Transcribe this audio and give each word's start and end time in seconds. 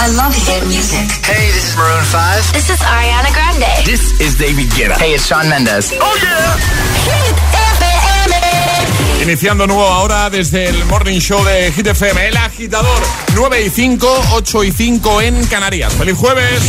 I 0.00 0.06
love 0.14 0.32
hit 0.32 0.64
music. 0.66 1.10
Hey, 1.26 1.50
this 1.50 1.70
is 1.70 1.76
Maroon 1.76 2.04
5. 2.04 2.52
This 2.52 2.70
is 2.70 2.78
Ariana 2.78 3.34
Grande. 3.34 3.84
This 3.84 4.14
is 4.20 4.38
David 4.38 4.70
Guetta. 4.70 4.94
Hey, 4.96 5.14
it's 5.14 5.26
Sean 5.26 5.48
Mendes. 5.48 5.92
Oh 6.00 6.14
yeah. 6.22 6.54
Hit 7.02 7.34
FM. 7.74 9.22
Iniciando 9.24 9.66
nuevo 9.66 9.84
ahora 9.84 10.30
desde 10.30 10.68
el 10.68 10.84
Morning 10.84 11.18
Show 11.18 11.44
de 11.44 11.72
Hit 11.72 11.88
FM, 11.88 12.28
El 12.28 12.36
Agitador. 12.36 13.02
9 13.34 13.62
y 13.66 13.70
5, 13.70 14.26
8 14.34 14.64
y 14.64 14.72
5 14.72 15.20
en 15.22 15.46
Canarias. 15.46 15.92
¡Feliz 15.94 16.16
jueves! 16.16 16.62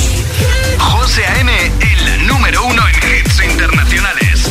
José 0.80 1.24
A.M., 1.26 1.52
el 1.82 2.28
número 2.28 2.66
uno 2.66 2.82
en 2.88 2.96
hits 2.96 3.44
internacionales. 3.44 4.50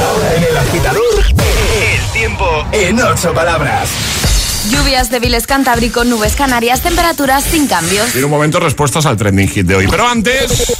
Ahora 0.00 0.34
en 0.36 0.42
el 0.42 0.56
agitador, 0.56 1.24
El 1.28 2.12
tiempo 2.12 2.66
en 2.72 3.00
ocho 3.00 3.32
palabras. 3.32 4.19
Lluvias 4.68 5.10
débiles 5.10 5.46
Cantábrico, 5.46 6.04
nubes 6.04 6.34
Canarias, 6.36 6.82
temperaturas 6.82 7.42
sin 7.44 7.66
cambios. 7.66 8.14
Y 8.14 8.18
en 8.18 8.24
un 8.24 8.30
momento 8.30 8.60
respuestas 8.60 9.06
al 9.06 9.16
trending 9.16 9.48
hit 9.48 9.66
de 9.66 9.76
hoy. 9.76 9.88
Pero 9.88 10.06
antes, 10.06 10.76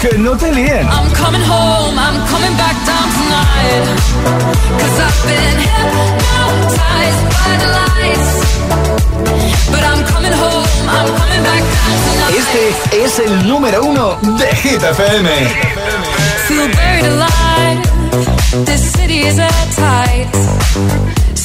Que 0.00 0.18
no 0.18 0.36
te 0.36 0.52
líen. 0.52 0.86
I'm 0.86 1.10
coming 1.14 1.42
home, 1.42 1.98
I'm 1.98 2.20
coming 2.28 2.56
back 2.56 2.76
down 2.84 3.10
tonight. 3.12 3.86
Cause 4.78 5.00
I've 5.00 5.26
been 5.26 5.58
hypnotized 5.58 7.24
by 7.32 7.56
the 7.58 7.68
lights. 7.78 8.28
But 9.70 9.82
I'm 9.82 10.04
coming 10.04 10.32
home, 10.32 10.66
I'm 10.88 11.08
coming 11.16 11.42
back 11.42 11.62
down 11.62 11.98
tonight. 12.12 12.34
Este 12.38 13.04
es 13.04 13.18
el 13.18 13.48
número 13.48 13.82
uno 13.84 14.18
de 14.38 14.54
Hit 14.56 14.82
FM. 14.82 15.30
Feel 16.46 16.68
buried 16.76 17.06
alive. 17.06 17.82
This 18.64 18.92
city 18.92 19.26
is 19.26 19.38
airtight. 19.38 20.28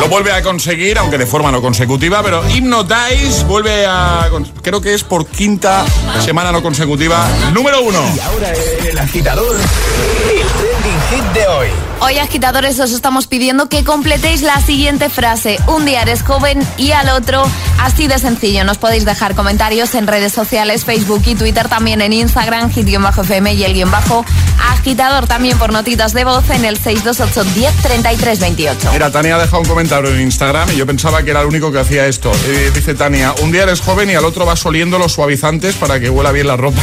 Lo 0.00 0.08
vuelve 0.08 0.32
a 0.32 0.42
conseguir, 0.42 0.98
aunque 0.98 1.18
de 1.18 1.26
forma 1.26 1.52
no 1.52 1.60
consecutiva, 1.60 2.22
pero 2.22 2.42
Hypnotize 2.48 3.44
vuelve 3.44 3.84
a. 3.86 4.30
Creo 4.62 4.80
que 4.80 4.94
es 4.94 5.04
por 5.04 5.26
quinta 5.26 5.84
semana 6.24 6.50
no 6.52 6.62
consecutiva. 6.62 7.28
Número 7.52 7.82
uno. 7.82 8.02
Y 8.14 8.20
ahora 8.20 8.52
el 8.52 8.98
agitador, 8.98 9.56
el 9.56 10.79
hit 11.10 11.24
de 11.34 11.46
hoy. 11.48 11.68
Hoy, 12.00 12.18
agitadores, 12.18 12.80
os 12.80 12.92
estamos 12.92 13.26
pidiendo 13.26 13.68
que 13.68 13.84
completéis 13.84 14.42
la 14.42 14.60
siguiente 14.60 15.10
frase. 15.10 15.58
Un 15.66 15.84
día 15.84 16.02
eres 16.02 16.22
joven 16.22 16.66
y 16.78 16.92
al 16.92 17.10
otro, 17.10 17.42
así 17.78 18.06
de 18.06 18.18
sencillo. 18.18 18.64
Nos 18.64 18.78
podéis 18.78 19.04
dejar 19.04 19.34
comentarios 19.34 19.94
en 19.94 20.06
redes 20.06 20.32
sociales, 20.32 20.84
Facebook 20.84 21.22
y 21.26 21.34
Twitter, 21.34 21.68
también 21.68 22.00
en 22.00 22.12
Instagram, 22.12 22.70
hit-fm 22.72 23.52
y 23.52 23.64
el 23.64 23.74
guion 23.74 23.90
bajo 23.90 24.24
agitador, 24.70 25.26
también 25.26 25.58
por 25.58 25.72
notitas 25.72 26.14
de 26.14 26.24
voz 26.24 26.48
en 26.50 26.64
el 26.64 26.78
628 26.78 27.44
10 27.54 27.74
33 27.82 28.40
28. 28.40 28.90
Mira, 28.92 29.10
Tania 29.10 29.36
ha 29.36 29.38
dejado 29.38 29.60
un 29.60 29.68
comentario 29.68 30.14
en 30.14 30.22
Instagram 30.22 30.70
y 30.70 30.76
yo 30.76 30.86
pensaba 30.86 31.22
que 31.22 31.30
era 31.30 31.40
el 31.42 31.46
único 31.46 31.70
que 31.70 31.80
hacía 31.80 32.06
esto. 32.06 32.32
Eh, 32.46 32.70
dice 32.74 32.94
Tania, 32.94 33.34
un 33.42 33.52
día 33.52 33.64
eres 33.64 33.80
joven 33.80 34.08
y 34.10 34.14
al 34.14 34.24
otro 34.24 34.46
vas 34.46 34.64
oliendo 34.64 34.98
los 34.98 35.12
suavizantes 35.12 35.74
para 35.74 36.00
que 36.00 36.08
huela 36.08 36.32
bien 36.32 36.46
la 36.46 36.56
ropa. 36.56 36.80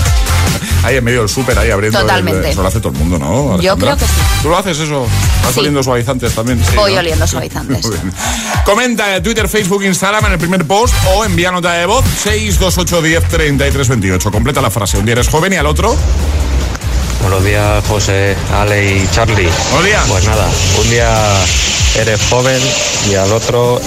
Ahí 0.88 0.98
en 0.98 1.04
medio 1.04 1.20
del 1.20 1.30
súper, 1.30 1.58
ahí 1.58 1.70
abriendo. 1.72 2.00
el- 2.00 2.06
Totalmente. 2.06 2.50
eso 2.50 2.62
lo 2.62 2.68
hace 2.68 2.80
todo 2.80 2.94
el 2.94 3.00
mundo, 3.00 3.20
¿no? 3.20 3.60
Yo 3.62 3.78
creo 3.78 3.96
que 3.98 4.06
sí. 4.06 4.12
¿Tú 4.42 4.50
lo 4.50 4.58
haces 4.58 4.80
eso? 4.80 5.06
¿Vas 5.44 5.54
Sí. 5.54 5.60
oliendo 5.60 5.84
suavizantes 5.84 6.34
también? 6.34 6.60
Sí, 6.64 6.76
Voy 6.76 6.94
¿no? 6.94 7.00
oliendo 7.00 7.28
suavizantes. 7.28 7.86
Muy 7.86 7.96
bien. 7.96 8.14
Comenta 8.66 9.16
en 9.16 9.24
Twitter, 9.24 9.48
Facebook, 9.48 9.84
Instagram 9.84 10.26
en 10.26 10.32
el 10.34 10.38
primer 10.40 10.66
post 10.66 10.94
o 11.14 11.24
envía 11.26 11.52
nota 11.52 11.74
de 11.74 11.86
voz 11.86 12.04
628 12.24 13.02
10 13.02 13.24
33 13.28 13.88
28. 13.88 14.32
Completa 14.32 14.62
la 14.62 14.72
frase. 14.72 14.98
Un 14.98 15.06
día 15.06 15.14
eres 15.14 15.28
joven 15.30 15.54
y 15.54 15.56
al 15.58 15.66
otro. 15.68 15.96
Buenos 17.22 17.44
días, 17.44 17.84
José, 17.88 18.36
Ale 18.54 18.96
y 18.96 19.08
Charlie. 19.12 19.50
Buenos 19.72 19.86
días. 19.86 20.04
Pues 20.08 20.26
nada, 20.26 20.48
un 20.80 20.90
día 20.90 21.10
eres 21.98 22.22
joven 22.30 22.62
y 23.10 23.16
al 23.16 23.32
otro 23.32 23.82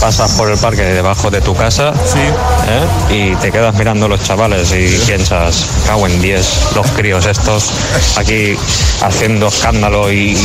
pasas 0.00 0.32
por 0.32 0.50
el 0.50 0.58
parque 0.58 0.82
debajo 0.82 1.30
de 1.30 1.42
tu 1.42 1.54
casa 1.54 1.92
¿eh? 2.16 2.86
y 3.10 3.36
te 3.36 3.52
quedas 3.52 3.74
mirando 3.74 4.06
a 4.06 4.08
los 4.08 4.22
chavales 4.22 4.72
y 4.72 4.96
piensas, 5.06 5.66
cago 5.86 6.06
en 6.06 6.22
10, 6.22 6.72
los 6.74 6.86
críos 6.92 7.26
estos 7.26 7.70
aquí 8.16 8.56
haciendo 9.02 9.48
escándalo 9.48 10.10
y 10.10 10.36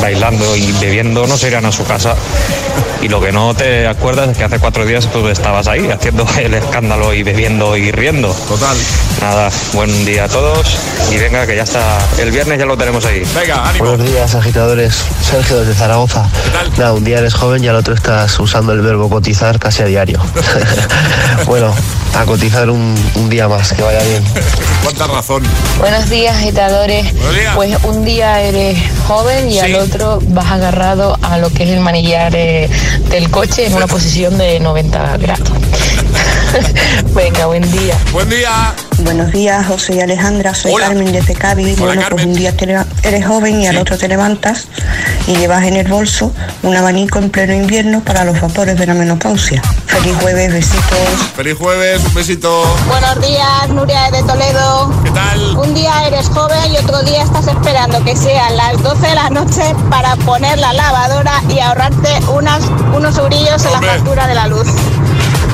bailando 0.00 0.56
y 0.56 0.72
bebiendo, 0.80 1.26
no 1.26 1.36
se 1.36 1.48
irán 1.48 1.66
a 1.66 1.72
su 1.72 1.84
casa. 1.84 2.16
Y 3.04 3.08
lo 3.10 3.20
que 3.20 3.32
no 3.32 3.52
te 3.54 3.86
acuerdas 3.86 4.30
es 4.30 4.38
que 4.38 4.44
hace 4.44 4.58
cuatro 4.58 4.86
días 4.86 5.06
tú 5.12 5.28
estabas 5.28 5.68
ahí 5.68 5.90
haciendo 5.90 6.26
el 6.38 6.54
escándalo 6.54 7.12
y 7.12 7.22
bebiendo 7.22 7.76
y 7.76 7.92
riendo. 7.92 8.32
Total. 8.48 8.74
Nada, 9.20 9.50
buen 9.74 10.06
día 10.06 10.24
a 10.24 10.28
todos 10.28 10.66
y 11.12 11.18
venga 11.18 11.46
que 11.46 11.54
ya 11.54 11.64
está, 11.64 11.98
el 12.18 12.30
viernes 12.30 12.58
ya 12.58 12.64
lo 12.64 12.78
tenemos 12.78 13.04
ahí. 13.04 13.22
Venga, 13.38 13.68
ánimo. 13.68 13.90
Buenos 13.90 14.06
días, 14.10 14.34
agitadores. 14.34 15.04
Sergio 15.22 15.60
desde 15.60 15.74
Zaragoza. 15.74 16.30
Nada, 16.78 16.94
un 16.94 17.04
día 17.04 17.18
eres 17.18 17.34
joven 17.34 17.62
y 17.62 17.68
al 17.68 17.76
otro 17.76 17.92
estás 17.94 18.40
usando 18.40 18.72
el 18.72 18.80
verbo 18.80 19.10
cotizar 19.10 19.58
casi 19.58 19.82
a 19.82 19.86
diario. 19.86 20.18
bueno, 21.46 21.74
a 22.16 22.24
cotizar 22.24 22.70
un, 22.70 22.94
un 23.16 23.28
día 23.28 23.48
más, 23.48 23.74
que 23.74 23.82
vaya 23.82 24.02
bien. 24.02 24.24
Cuánta 24.82 25.06
razón. 25.08 25.42
Buenos 25.78 26.08
días, 26.08 26.36
agitadores. 26.36 27.12
Buenos 27.14 27.34
días. 27.34 27.54
Pues 27.54 27.76
un 27.84 28.04
día 28.04 28.40
eres 28.40 28.78
joven 29.06 29.50
y 29.50 29.54
Sí. 29.54 29.60
al 29.60 29.74
otro 29.76 30.20
vas 30.28 30.50
agarrado 30.50 31.18
a 31.22 31.36
lo 31.38 31.50
que 31.50 31.64
es 31.64 31.70
el 31.70 31.80
manillar 31.80 32.34
eh, 32.34 32.68
del 33.10 33.30
coche 33.30 33.66
en 33.66 33.74
una 33.74 33.86
posición 33.86 34.36
de 34.38 34.60
90 34.60 35.16
grados. 35.18 35.50
Venga, 37.14 37.46
buen 37.46 37.70
día. 37.72 37.98
Buen 38.12 38.28
día. 38.28 38.74
Buenos 39.04 39.32
días, 39.32 39.66
José 39.66 39.96
y 39.96 40.00
Alejandra. 40.00 40.54
Soy 40.54 40.72
Hola. 40.72 40.86
Carmen 40.86 41.12
desde 41.12 41.34
Cádiz. 41.34 41.76
Hola, 41.76 41.86
bueno, 41.86 42.02
Carmen. 42.02 42.10
pues 42.10 42.26
un 42.26 42.34
día 42.34 42.56
te 42.56 42.64
eres 43.06 43.26
joven 43.26 43.60
y 43.60 43.66
al 43.66 43.76
otro 43.76 43.98
te 43.98 44.08
levantas 44.08 44.66
y 45.26 45.36
llevas 45.36 45.64
en 45.64 45.76
el 45.76 45.86
bolso 45.86 46.32
un 46.62 46.74
abanico 46.74 47.18
en 47.18 47.28
pleno 47.28 47.52
invierno 47.52 48.02
para 48.02 48.24
los 48.24 48.40
vapores 48.40 48.78
de 48.78 48.86
la 48.86 48.94
menopausia. 48.94 49.60
Feliz 49.86 50.16
jueves, 50.20 50.52
besitos. 50.52 51.08
Feliz 51.36 51.56
jueves, 51.58 52.02
un 52.02 52.14
besito. 52.14 52.64
Buenos 52.88 53.20
días, 53.20 53.68
Nuria 53.68 54.10
de 54.10 54.22
Toledo. 54.22 54.90
¿Qué 55.04 55.10
tal? 55.10 55.56
Un 55.58 55.74
día 55.74 56.06
eres 56.06 56.26
joven 56.28 56.72
y 56.72 56.78
otro 56.78 57.02
día 57.02 57.24
estás 57.24 57.46
esperando 57.46 58.02
que 58.04 58.16
sean 58.16 58.56
las 58.56 58.82
12 58.82 59.06
de 59.06 59.14
la 59.14 59.28
noche 59.28 59.74
para 59.90 60.16
poner 60.16 60.58
la 60.58 60.72
lavadora 60.72 61.42
y 61.50 61.60
ahorrarte 61.60 62.20
unas, 62.32 62.62
unos 62.96 63.18
eurillos 63.18 63.62
en 63.66 63.72
la 63.72 63.82
factura 63.82 64.26
de 64.26 64.34
la 64.34 64.46
luz. 64.46 64.68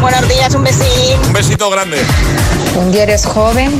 Buenos 0.00 0.26
días, 0.28 0.54
un 0.54 0.64
besín. 0.64 1.18
Un 1.26 1.32
besito 1.32 1.68
grande. 1.68 1.98
Un 2.76 2.92
día 2.92 3.02
eres 3.02 3.26
joven 3.26 3.78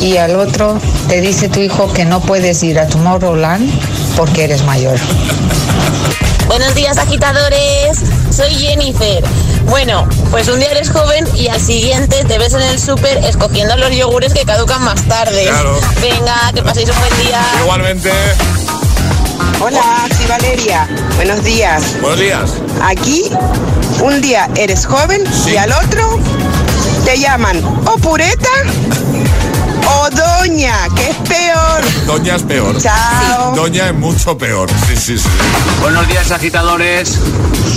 y 0.00 0.16
al 0.16 0.36
otro 0.36 0.78
te 1.08 1.20
dice 1.20 1.48
tu 1.48 1.60
hijo 1.60 1.92
que 1.92 2.04
no 2.04 2.20
puedes 2.20 2.62
ir 2.62 2.78
a 2.78 2.86
Tomorrowland 2.86 3.70
porque 4.16 4.44
eres 4.44 4.64
mayor. 4.64 4.98
Buenos 6.46 6.74
días, 6.74 6.98
agitadores. 6.98 7.98
Soy 8.30 8.54
Jennifer. 8.54 9.24
Bueno, 9.68 10.08
pues 10.30 10.48
un 10.48 10.60
día 10.60 10.70
eres 10.70 10.90
joven 10.90 11.26
y 11.34 11.48
al 11.48 11.60
siguiente 11.60 12.24
te 12.24 12.38
ves 12.38 12.54
en 12.54 12.62
el 12.62 12.78
súper 12.78 13.18
escogiendo 13.18 13.76
los 13.76 13.90
yogures 13.90 14.32
que 14.32 14.44
caducan 14.44 14.82
más 14.84 15.02
tarde. 15.02 15.44
Claro. 15.44 15.78
Venga, 16.00 16.52
que 16.54 16.62
paséis 16.62 16.88
un 16.90 16.98
buen 16.98 17.26
día. 17.26 17.40
Igualmente. 17.62 18.10
Hola, 19.60 20.06
soy 20.16 20.26
Valeria. 20.26 20.88
Buenos 21.16 21.42
días. 21.42 22.00
Buenos 22.00 22.20
días. 22.20 22.50
Aquí, 22.82 23.24
un 24.02 24.20
día 24.20 24.48
eres 24.54 24.86
joven 24.86 25.24
y 25.46 25.56
al 25.56 25.72
otro 25.72 26.20
te 27.06 27.18
llaman 27.20 27.62
o 27.86 27.96
pureta 27.98 28.48
o 29.88 30.10
doña, 30.10 30.74
que 30.96 31.10
es 31.10 31.16
peor. 31.28 31.82
Doña 32.04 32.34
es 32.34 32.42
peor. 32.42 32.76
Chao. 32.82 33.54
Doña 33.54 33.90
es 33.90 33.94
mucho 33.94 34.36
peor. 34.36 34.68
Sí, 34.88 34.96
sí, 34.96 35.16
sí. 35.18 35.28
Buenos 35.80 36.08
días, 36.08 36.32
agitadores. 36.32 37.16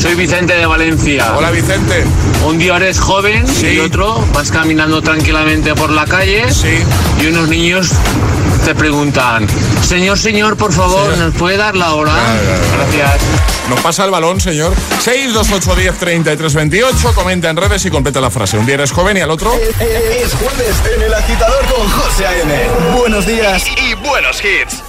Soy 0.01 0.15
Vicente 0.15 0.55
de 0.55 0.65
Valencia. 0.65 1.31
Hola, 1.37 1.51
Vicente. 1.51 2.03
Un 2.47 2.57
día 2.57 2.77
eres 2.77 2.99
joven 2.99 3.47
Sí. 3.47 3.67
y 3.67 3.79
otro 3.79 4.25
vas 4.33 4.49
caminando 4.49 4.99
tranquilamente 5.03 5.75
por 5.75 5.91
la 5.91 6.05
calle 6.05 6.51
Sí. 6.51 6.79
y 7.21 7.27
unos 7.27 7.49
niños 7.49 7.89
te 8.69 8.75
preguntan, 8.75 9.47
señor, 9.81 10.19
señor, 10.19 10.55
por 10.55 10.71
favor, 10.71 11.17
¿nos 11.17 11.33
puede 11.33 11.57
dar 11.57 11.75
la 11.75 11.95
hora? 11.95 12.13
Claro, 12.13 12.39
claro, 12.43 12.61
claro. 12.61 12.91
Gracias. 12.91 13.21
Nos 13.67 13.79
pasa 13.79 14.05
el 14.05 14.11
balón, 14.11 14.39
señor. 14.39 14.75
628 14.99 15.75
10 15.75 15.97
33 15.97 16.53
28. 16.53 17.13
Comenta 17.15 17.49
en 17.49 17.57
redes 17.57 17.83
y 17.85 17.89
completa 17.89 18.21
la 18.21 18.29
frase. 18.29 18.59
Un 18.59 18.67
día 18.67 18.75
eres 18.75 18.91
joven 18.91 19.17
y 19.17 19.21
al 19.21 19.31
otro. 19.31 19.51
Es 19.55 20.33
jueves 20.35 20.75
en 20.95 21.01
el 21.01 21.13
agitador 21.15 21.65
con 21.65 21.89
José 21.89 22.27
A.M. 22.27 22.69
Buenos 22.95 23.25
días. 23.25 23.65
Y 23.75 23.95
buenos 23.95 24.39
hits. 24.43 24.88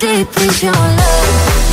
deep 0.00 0.28
is 0.38 0.62
your 0.62 0.72
love? 0.72 1.69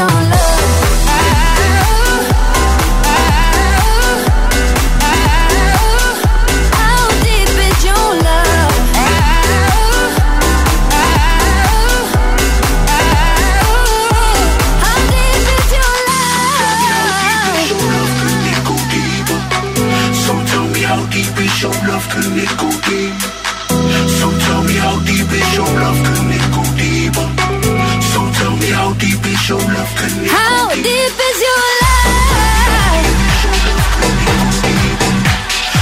Your 0.00 0.08
love? 0.08 0.79
How 29.50 30.68
deep 30.70 30.86
is 30.86 31.40
your 31.42 31.66
love? 31.82 33.02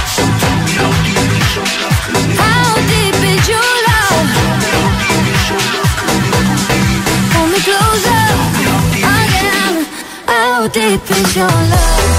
So 0.09 0.23
tell 0.41 0.57
me 0.57 0.71
how 0.73 0.89
deep 1.05 1.29
is 1.37 1.53
your 1.55 1.69
love 1.77 1.99
can 2.01 2.17
How 2.41 2.65
deep 2.89 3.19
is 3.29 3.45
your 3.47 3.71
love? 3.85 4.29
Hold 7.29 7.49
me 7.51 7.59
closer 7.61 8.25
again. 9.05 9.75
How 10.25 10.67
deep 10.67 11.05
is 11.11 11.35
your 11.35 11.45
love? 11.47 12.18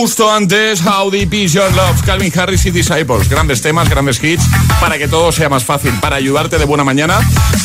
justo 0.00 0.30
antes 0.30 0.80
How 0.86 1.10
Deep 1.10 1.34
Is 1.34 1.54
Your 1.54 1.74
Love, 1.74 2.02
Calvin 2.06 2.32
Harris 2.38 2.64
y 2.66 2.70
Disciples. 2.70 3.28
Grandes 3.28 3.60
temas, 3.60 3.88
grandes 3.88 4.22
hits, 4.22 4.44
para 4.80 4.96
que 4.96 5.08
todo 5.08 5.32
sea 5.32 5.48
más 5.48 5.64
fácil, 5.64 5.92
para 6.00 6.14
ayudarte 6.14 6.56
de 6.56 6.64
buena 6.64 6.84
mañana 6.84 7.18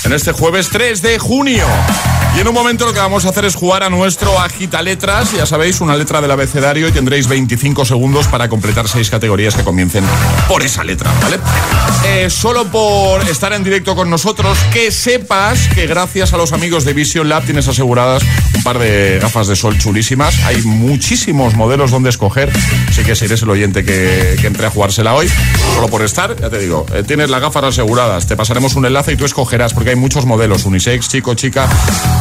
en 0.04 0.14
este 0.14 0.32
jueves 0.32 0.70
3 0.70 1.04
de 1.04 1.20
junio. 1.20 1.68
Y 2.36 2.40
en 2.40 2.48
un 2.48 2.54
momento 2.54 2.86
lo 2.86 2.94
que 2.94 3.00
vamos 3.00 3.26
a 3.26 3.30
hacer 3.30 3.46
es 3.46 3.54
jugar 3.54 3.84
a 3.84 3.90
nuestro 3.90 4.40
agita 4.40 4.82
letras. 4.82 5.32
Ya 5.34 5.46
sabéis, 5.46 5.82
una 5.82 5.96
letra 5.96 6.20
del 6.20 6.32
abecedario 6.32 6.88
y 6.88 6.92
tendréis 6.92 7.28
25 7.28 7.86
segundos 7.86 8.28
para 8.28 8.50
completar 8.50 8.88
seis 8.88 9.12
categorías 9.12 9.56
que 9.56 9.64
comiencen 9.64 10.04
por 10.48 10.64
esa 10.64 10.84
letra, 10.84 11.12
¿vale? 11.22 11.40
Eh, 12.06 12.30
solo 12.32 12.66
por 12.66 13.22
estar 13.30 13.54
en 13.54 13.64
directo 13.64 13.96
con 13.96 14.10
nosotros, 14.10 14.58
que 14.72 14.92
sepas 14.92 15.68
que 15.70 15.86
gracias 15.86 16.34
a 16.34 16.38
los 16.38 16.54
amigos 16.54 16.86
de 16.86 16.94
Vision 16.94 17.30
Lab 17.30 17.44
tienes 17.44 17.68
aseguradas 17.68 18.24
un 18.56 18.64
par 18.64 18.80
de 18.80 19.20
gafas 19.22 19.48
de 19.48 19.56
sol 19.56 19.78
chulísimas. 19.78 20.36
Hay 20.46 20.62
muchísimos 20.64 21.54
modelos 21.56 21.92
donde 21.92 22.10
escoger. 22.10 22.52
Así 22.90 23.04
que 23.04 23.16
si 23.16 23.26
eres 23.26 23.44
el 23.44 23.50
oyente 23.52 23.86
que, 23.86 24.38
que 24.42 24.48
entre 24.48 24.66
a 24.66 24.70
jugársela 24.72 25.14
hoy, 25.14 25.30
solo 25.76 25.88
por 25.88 26.02
estar, 26.02 26.36
ya 26.40 26.50
te 26.50 26.58
digo, 26.58 26.86
eh, 26.94 27.04
tienes 27.04 27.30
las 27.30 27.42
gafas 27.42 27.64
aseguradas. 27.66 28.26
Te 28.26 28.36
pasaremos 28.36 28.76
un 28.76 28.86
enlace 28.88 29.14
y 29.14 29.18
tú 29.18 29.26
escogerás 29.26 29.74
porque 29.74 29.92
hay 29.92 29.96
muchos 29.96 30.26
modelos, 30.26 30.66
unisex, 30.66 31.10
chico, 31.10 31.36
chica. 31.36 31.70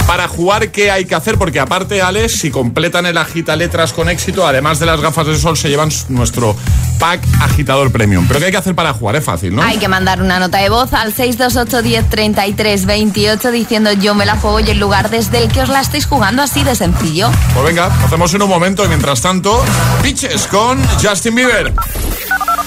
Para 0.06 0.28
jugar, 0.28 0.70
¿qué 0.70 0.90
hay 0.90 1.04
que 1.04 1.14
hacer? 1.14 1.38
Porque 1.38 1.60
aparte, 1.60 2.02
Alex, 2.02 2.32
si 2.32 2.50
completan 2.50 3.06
el 3.06 3.16
agita 3.16 3.56
letras 3.56 3.92
con 3.92 4.08
éxito, 4.08 4.46
además 4.46 4.78
de 4.78 4.86
las 4.86 5.00
gafas 5.00 5.26
de 5.26 5.38
sol, 5.38 5.56
se 5.56 5.68
llevan 5.68 5.90
nuestro 6.08 6.54
pack 6.98 7.20
agitador 7.40 7.90
premium. 7.90 8.26
Pero 8.28 8.40
¿qué 8.40 8.46
hay 8.46 8.52
que 8.52 8.58
hacer 8.58 8.74
para 8.74 8.92
jugar? 8.92 9.16
Es 9.16 9.24
fácil, 9.24 9.54
¿no? 9.54 9.62
Hay 9.62 9.78
que 9.78 9.88
mandar 9.88 10.20
una 10.20 10.38
nota 10.38 10.58
de 10.58 10.68
voz 10.68 10.92
al 10.92 11.12
628 11.12 11.82
10 11.82 12.10
33 12.10 12.86
28 12.86 13.50
diciendo 13.50 13.92
yo 13.92 14.14
me 14.14 14.26
la 14.26 14.36
juego 14.36 14.60
y 14.60 14.70
el 14.70 14.78
lugar 14.78 15.10
desde 15.10 15.44
el 15.44 15.50
que 15.50 15.62
os 15.62 15.68
la 15.68 15.80
estáis 15.80 16.06
jugando 16.06 16.42
así 16.42 16.62
de 16.62 16.74
sencillo. 16.74 17.30
Pues 17.54 17.66
venga, 17.66 17.86
hacemos 18.04 18.32
en 18.34 18.42
un 18.42 18.48
momento 18.48 18.84
y 18.84 18.88
mientras 18.88 19.22
tanto, 19.22 19.64
Pitches 20.02 20.46
con 20.46 20.82
Justin 21.02 21.34
Bieber. 21.34 21.72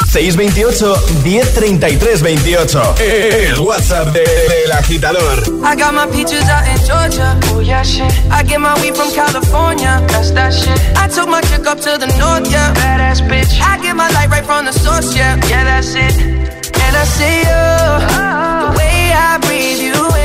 628 0.06 0.86
1033 1.24 2.18
28. 2.20 2.78
El 3.50 3.60
WhatsApp 3.60 4.12
de- 4.14 4.24
del 4.24 4.72
agitador. 4.72 5.44
I 5.64 5.76
got 5.76 5.94
my 5.94 6.06
peaches 6.08 6.48
out 6.50 6.66
in 6.68 6.78
Georgia. 6.86 7.38
Oh 7.52 7.60
yeah, 7.60 7.84
shit. 7.84 8.12
I 8.32 8.44
get 8.44 8.60
my 8.60 8.74
weed 8.82 8.96
from 8.96 9.12
California. 9.12 10.02
That's 10.08 10.32
that 10.32 10.54
shit. 10.54 10.80
I 10.98 11.08
took 11.08 11.28
my 11.28 11.42
chick 11.42 11.66
up 11.68 11.80
to 11.82 11.98
the 11.98 12.08
north, 12.20 12.50
yeah. 12.52 12.74
Badass 12.74 13.22
bitch. 13.28 13.60
I 13.62 13.78
get 13.82 13.96
my 13.96 14.10
light 14.10 14.30
right 14.30 14.46
from 14.46 14.66
the 14.66 14.72
source, 14.74 15.16
yeah. 15.16 15.36
Yeah, 15.50 15.64
that's 15.66 15.94
it. 15.96 16.16
And 16.84 16.96
I 16.96 17.04
see 17.06 17.40
you. 17.50 17.64
The 18.64 18.78
way 18.78 19.12
I 19.12 19.38
breathe 19.42 19.82
you 19.82 19.94
in. 20.16 20.25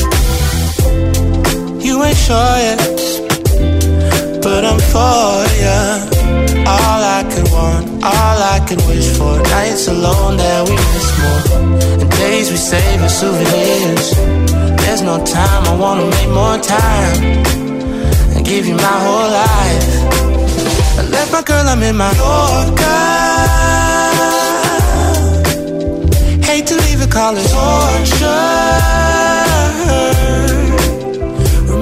Ain't 2.03 2.17
sure 2.17 2.57
yet, 2.67 2.79
but 4.41 4.65
I'm 4.65 4.79
for 4.91 5.45
ya. 5.63 5.77
All 6.73 7.01
I 7.17 7.21
could 7.31 7.47
want, 7.51 7.85
all 8.03 8.37
I 8.55 8.59
could 8.67 8.81
wish 8.87 9.07
for. 9.17 9.37
Nights 9.55 9.87
alone 9.87 10.37
that 10.37 10.67
we 10.67 10.75
miss 10.75 11.09
more, 11.21 11.41
and 12.01 12.09
days 12.11 12.49
we 12.49 12.57
save 12.57 13.01
as 13.01 13.13
souvenirs. 13.19 14.07
There's 14.81 15.03
no 15.03 15.23
time, 15.23 15.63
I 15.71 15.75
wanna 15.77 16.07
make 16.15 16.29
more 16.29 16.57
time 16.57 17.17
and 18.35 18.43
give 18.45 18.65
you 18.65 18.75
my 18.75 18.97
whole 19.05 19.29
life. 19.45 19.89
I 20.99 21.01
left 21.15 21.31
my 21.31 21.43
girl, 21.43 21.65
I'm 21.67 21.83
in 21.83 21.95
my 21.95 22.11
Yorker. 22.21 23.01
Hate 26.49 26.65
to 26.67 26.75
leave 26.75 27.01
it, 27.01 27.11
call 27.11 27.35
torture. 27.35 29.10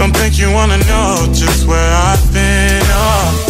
Don't 0.00 0.16
think 0.16 0.38
you 0.38 0.50
wanna 0.50 0.78
know 0.88 1.28
just 1.30 1.66
where 1.66 1.92
I've 1.92 2.32
been. 2.32 2.80
Oh, 2.88 3.49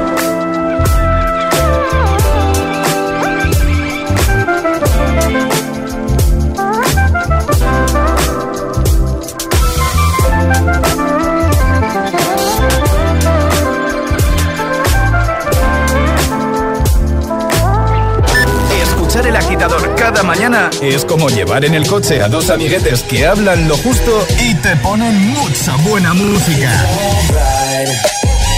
El 19.25 19.35
agitador 19.35 19.95
cada 19.95 20.23
mañana 20.23 20.69
es 20.81 21.05
como 21.05 21.29
llevar 21.29 21.63
en 21.63 21.73
el 21.75 21.87
coche 21.87 22.21
a 22.21 22.27
dos 22.27 22.49
amiguetes 22.49 23.03
que 23.03 23.25
hablan 23.25 23.67
lo 23.67 23.77
justo 23.77 24.25
y 24.39 24.55
te 24.55 24.75
ponen 24.77 25.15
mucha 25.29 25.75
buena 25.77 26.13
música. 26.13 26.69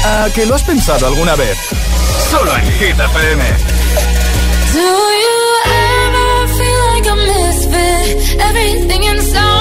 ¿A 0.06 0.30
que 0.34 0.46
lo 0.46 0.56
has 0.56 0.64
pensado 0.64 1.06
alguna 1.06 1.36
vez? 1.36 1.58
Solo 2.32 2.56
en 2.58 2.66
Hit 2.72 3.00
FM. 3.00 3.44
Do 4.74 4.80
you 4.80 5.40
ever 5.66 6.48
feel 6.58 6.82
like 6.96 7.10
a 7.10 7.16
misfit? 7.16 8.40
Everything 8.40 9.04
inside 9.04 9.53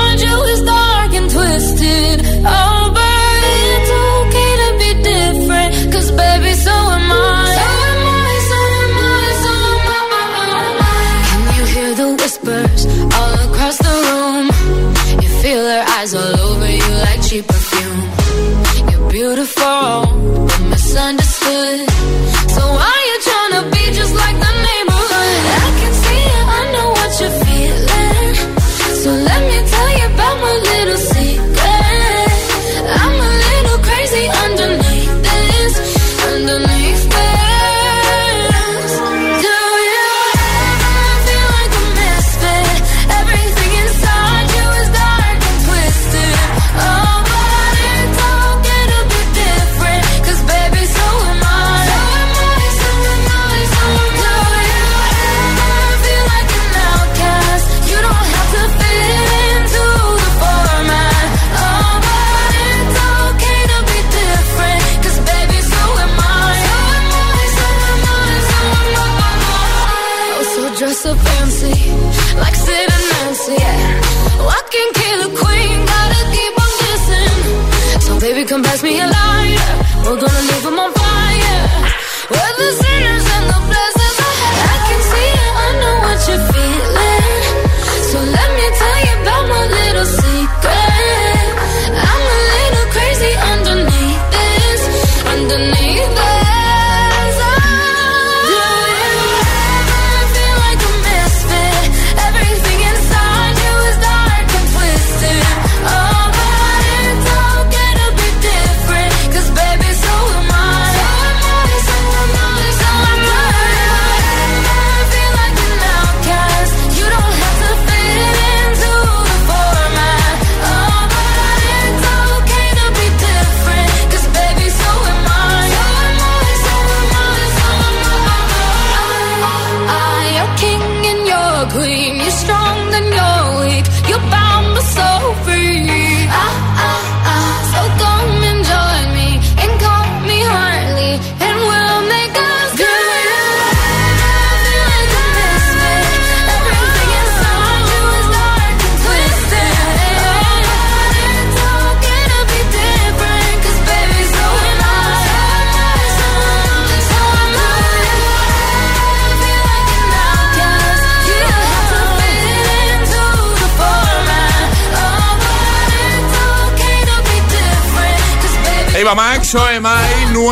cheap 17.33 17.47
perfume. 17.47 18.91
You're 18.91 19.11
beautiful, 19.11 20.05
but 20.47 20.63
misunderstood. 20.69 21.92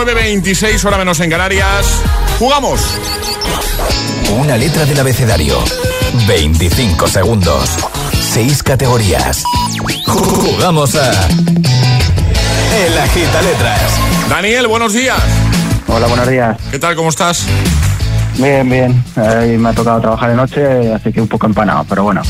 9.26, 0.01 0.83
hora 0.87 0.97
menos 0.97 1.21
en 1.21 1.29
Canarias. 1.29 2.01
¡Jugamos! 2.39 2.81
Una 4.31 4.57
letra 4.57 4.87
del 4.87 4.99
abecedario. 4.99 5.59
25 6.27 7.07
segundos. 7.07 7.69
6 8.33 8.63
categorías. 8.63 9.43
Jugamos 10.07 10.95
a. 10.95 11.11
El 12.87 12.99
Agita 12.99 13.43
Letras. 13.43 13.93
Daniel, 14.31 14.69
buenos 14.69 14.95
días. 14.95 15.21
Hola, 15.87 16.07
buenos 16.07 16.29
días. 16.29 16.57
¿Qué 16.71 16.79
tal? 16.79 16.97
¿Cómo 16.97 17.11
estás? 17.11 17.45
Bien, 18.39 18.67
bien. 18.71 19.05
Me 19.61 19.69
ha 19.69 19.75
tocado 19.75 20.01
trabajar 20.01 20.31
de 20.31 20.37
noche, 20.37 20.95
así 20.95 21.13
que 21.13 21.21
un 21.21 21.29
poco 21.29 21.47
empanado, 21.47 21.85
pero 21.87 22.05
bueno. 22.05 22.23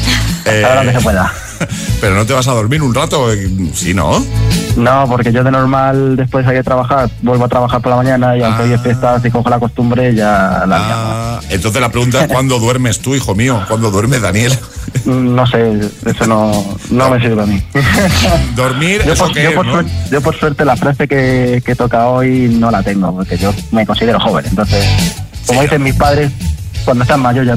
Eh, 0.44 0.64
Ahora 0.66 0.82
que 0.82 0.98
se 0.98 1.00
pueda. 1.04 1.32
Pero 2.00 2.14
no 2.14 2.24
te 2.26 2.32
vas 2.32 2.48
a 2.48 2.52
dormir 2.52 2.82
un 2.82 2.94
rato, 2.94 3.30
eh, 3.32 3.48
sí, 3.74 3.92
¿no? 3.92 4.24
No, 4.76 5.06
porque 5.08 5.32
yo 5.32 5.42
de 5.44 5.50
normal 5.50 6.16
después 6.16 6.46
hay 6.46 6.56
que 6.56 6.62
trabajar, 6.62 7.10
vuelvo 7.22 7.44
a 7.44 7.48
trabajar 7.48 7.80
por 7.80 7.90
la 7.90 7.96
mañana 7.96 8.36
y 8.36 8.42
aunque 8.42 8.62
hoy 8.62 8.72
es 8.72 8.80
fiesta, 8.80 9.20
si 9.20 9.30
cojo 9.30 9.50
la 9.50 9.58
costumbre 9.58 10.14
ya 10.14 10.64
la 10.66 10.76
Ah, 10.80 11.40
entonces 11.50 11.80
la 11.80 11.90
pregunta 11.90 12.22
es 12.22 12.28
¿cuándo 12.32 12.58
duermes 12.58 13.00
tú, 13.00 13.14
hijo 13.14 13.34
mío? 13.34 13.62
¿Cuándo 13.68 13.90
duermes, 13.90 14.22
Daniel? 14.22 14.52
Mm, 15.04 15.34
No 15.34 15.46
sé, 15.46 15.80
eso 16.06 16.26
no, 16.26 16.64
no 16.90 17.10
me 17.10 17.20
sirve 17.20 17.42
a 17.42 17.46
mí. 17.46 17.62
Dormir, 18.56 19.02
Yo 19.04 19.12
¿eso 19.12 19.24
por, 19.26 19.34
yo 19.34 19.48
es, 19.50 19.54
por 19.54 19.66
no? 19.66 19.72
suerte, 19.72 19.92
yo 20.10 20.20
por 20.20 20.36
suerte 20.38 20.64
la 20.64 20.76
frase 20.76 21.08
que, 21.08 21.62
que 21.64 21.74
toca 21.74 22.06
hoy 22.06 22.48
no 22.58 22.70
la 22.70 22.82
tengo, 22.82 23.14
porque 23.14 23.36
yo 23.38 23.52
me 23.72 23.84
considero 23.86 24.18
joven. 24.20 24.44
Entonces, 24.48 24.86
como 25.46 25.62
dicen 25.62 25.82
mis 25.82 25.94
padres, 25.94 26.30
cuando 26.84 27.02
estás 27.02 27.18
mayor 27.18 27.44
ya. 27.44 27.56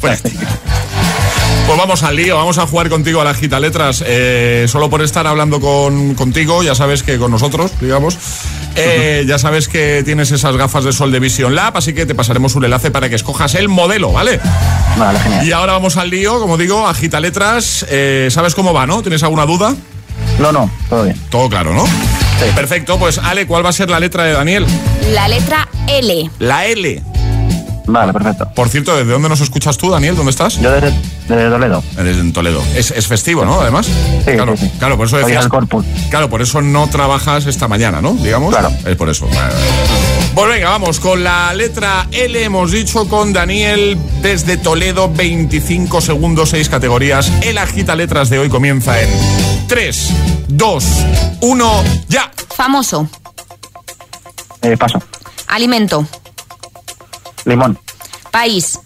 Pues 0.00 0.22
vamos 1.80 2.02
al 2.02 2.14
lío, 2.14 2.36
vamos 2.36 2.58
a 2.58 2.66
jugar 2.66 2.90
contigo 2.90 3.22
a 3.22 3.24
la 3.24 3.32
gita 3.32 3.58
letras. 3.58 4.04
Eh, 4.06 4.66
solo 4.68 4.90
por 4.90 5.02
estar 5.02 5.26
hablando 5.26 5.60
con, 5.60 6.14
contigo, 6.14 6.62
ya 6.62 6.74
sabes 6.74 7.02
que 7.02 7.18
con 7.18 7.30
nosotros, 7.30 7.72
digamos, 7.80 8.18
eh, 8.76 9.24
ya 9.26 9.38
sabes 9.38 9.66
que 9.66 10.02
tienes 10.04 10.30
esas 10.30 10.56
gafas 10.56 10.84
de 10.84 10.92
sol 10.92 11.10
de 11.10 11.18
Vision 11.20 11.54
Lab, 11.54 11.76
así 11.78 11.94
que 11.94 12.04
te 12.04 12.14
pasaremos 12.14 12.54
un 12.54 12.64
enlace 12.64 12.90
para 12.90 13.08
que 13.08 13.16
escojas 13.16 13.54
el 13.54 13.68
modelo, 13.68 14.12
¿vale? 14.12 14.38
Vale, 14.98 15.18
genial. 15.20 15.46
Y 15.46 15.52
ahora 15.52 15.72
vamos 15.72 15.96
al 15.96 16.10
lío, 16.10 16.38
como 16.38 16.58
digo, 16.58 16.86
agita 16.86 17.18
letras. 17.18 17.86
Eh, 17.88 18.28
¿Sabes 18.30 18.54
cómo 18.54 18.74
va, 18.74 18.86
no? 18.86 19.02
¿Tienes 19.02 19.22
alguna 19.22 19.46
duda? 19.46 19.74
No, 20.38 20.52
no, 20.52 20.70
todo 20.88 21.04
bien. 21.04 21.16
Todo 21.30 21.48
claro, 21.48 21.74
¿no? 21.74 21.84
Perfecto, 22.54 22.98
pues 22.98 23.18
Ale, 23.18 23.46
¿cuál 23.46 23.64
va 23.64 23.70
a 23.70 23.72
ser 23.72 23.90
la 23.90 23.98
letra 23.98 24.24
de 24.24 24.32
Daniel? 24.32 24.66
La 25.12 25.28
letra 25.28 25.68
L. 25.88 26.30
La 26.38 26.66
L. 26.66 27.02
Vale, 27.90 28.12
perfecto. 28.12 28.48
Por 28.54 28.68
cierto, 28.68 28.96
¿desde 28.96 29.10
dónde 29.10 29.28
nos 29.28 29.40
escuchas 29.40 29.76
tú, 29.76 29.90
Daniel? 29.90 30.16
¿Dónde 30.16 30.30
estás? 30.30 30.60
Yo 30.60 30.70
desde, 30.70 30.92
desde 31.28 31.50
Toledo. 31.50 31.82
Eres 31.98 32.16
en 32.18 32.32
Toledo. 32.32 32.62
Es, 32.74 32.90
es 32.90 33.06
festivo, 33.06 33.44
¿no? 33.44 33.60
Además. 33.60 33.86
Sí, 33.86 34.32
claro, 34.32 34.56
sí, 34.56 34.66
sí. 34.66 34.72
claro, 34.78 34.96
por 34.96 35.06
eso 35.06 35.18
decías. 35.18 35.44
el 35.44 35.50
Corpus. 35.50 35.84
Claro, 36.10 36.28
por 36.30 36.42
eso 36.42 36.62
no 36.62 36.88
trabajas 36.88 37.46
esta 37.46 37.68
mañana, 37.68 38.00
¿no? 38.00 38.14
Digamos. 38.14 38.50
Claro. 38.54 38.72
Es 38.86 38.96
por 38.96 39.08
eso. 39.08 39.26
Vale, 39.26 39.38
vale. 39.38 39.54
Pues 40.34 40.48
venga, 40.48 40.70
vamos 40.70 41.00
con 41.00 41.24
la 41.24 41.52
letra 41.54 42.06
L. 42.12 42.44
Hemos 42.44 42.70
dicho 42.70 43.08
con 43.08 43.32
Daniel 43.32 43.98
desde 44.22 44.56
Toledo, 44.56 45.10
25 45.12 46.00
segundos, 46.00 46.50
6 46.50 46.68
categorías. 46.68 47.30
El 47.42 47.58
agita 47.58 47.96
letras 47.96 48.30
de 48.30 48.38
hoy 48.38 48.48
comienza 48.48 49.00
en 49.00 49.08
3, 49.66 50.10
2, 50.48 50.84
1, 51.40 51.84
ya. 52.08 52.30
Famoso. 52.56 53.08
Eh, 54.62 54.76
paso. 54.76 55.02
Alimento. 55.48 56.06
Limón. 57.44 57.78
País. 58.30 58.78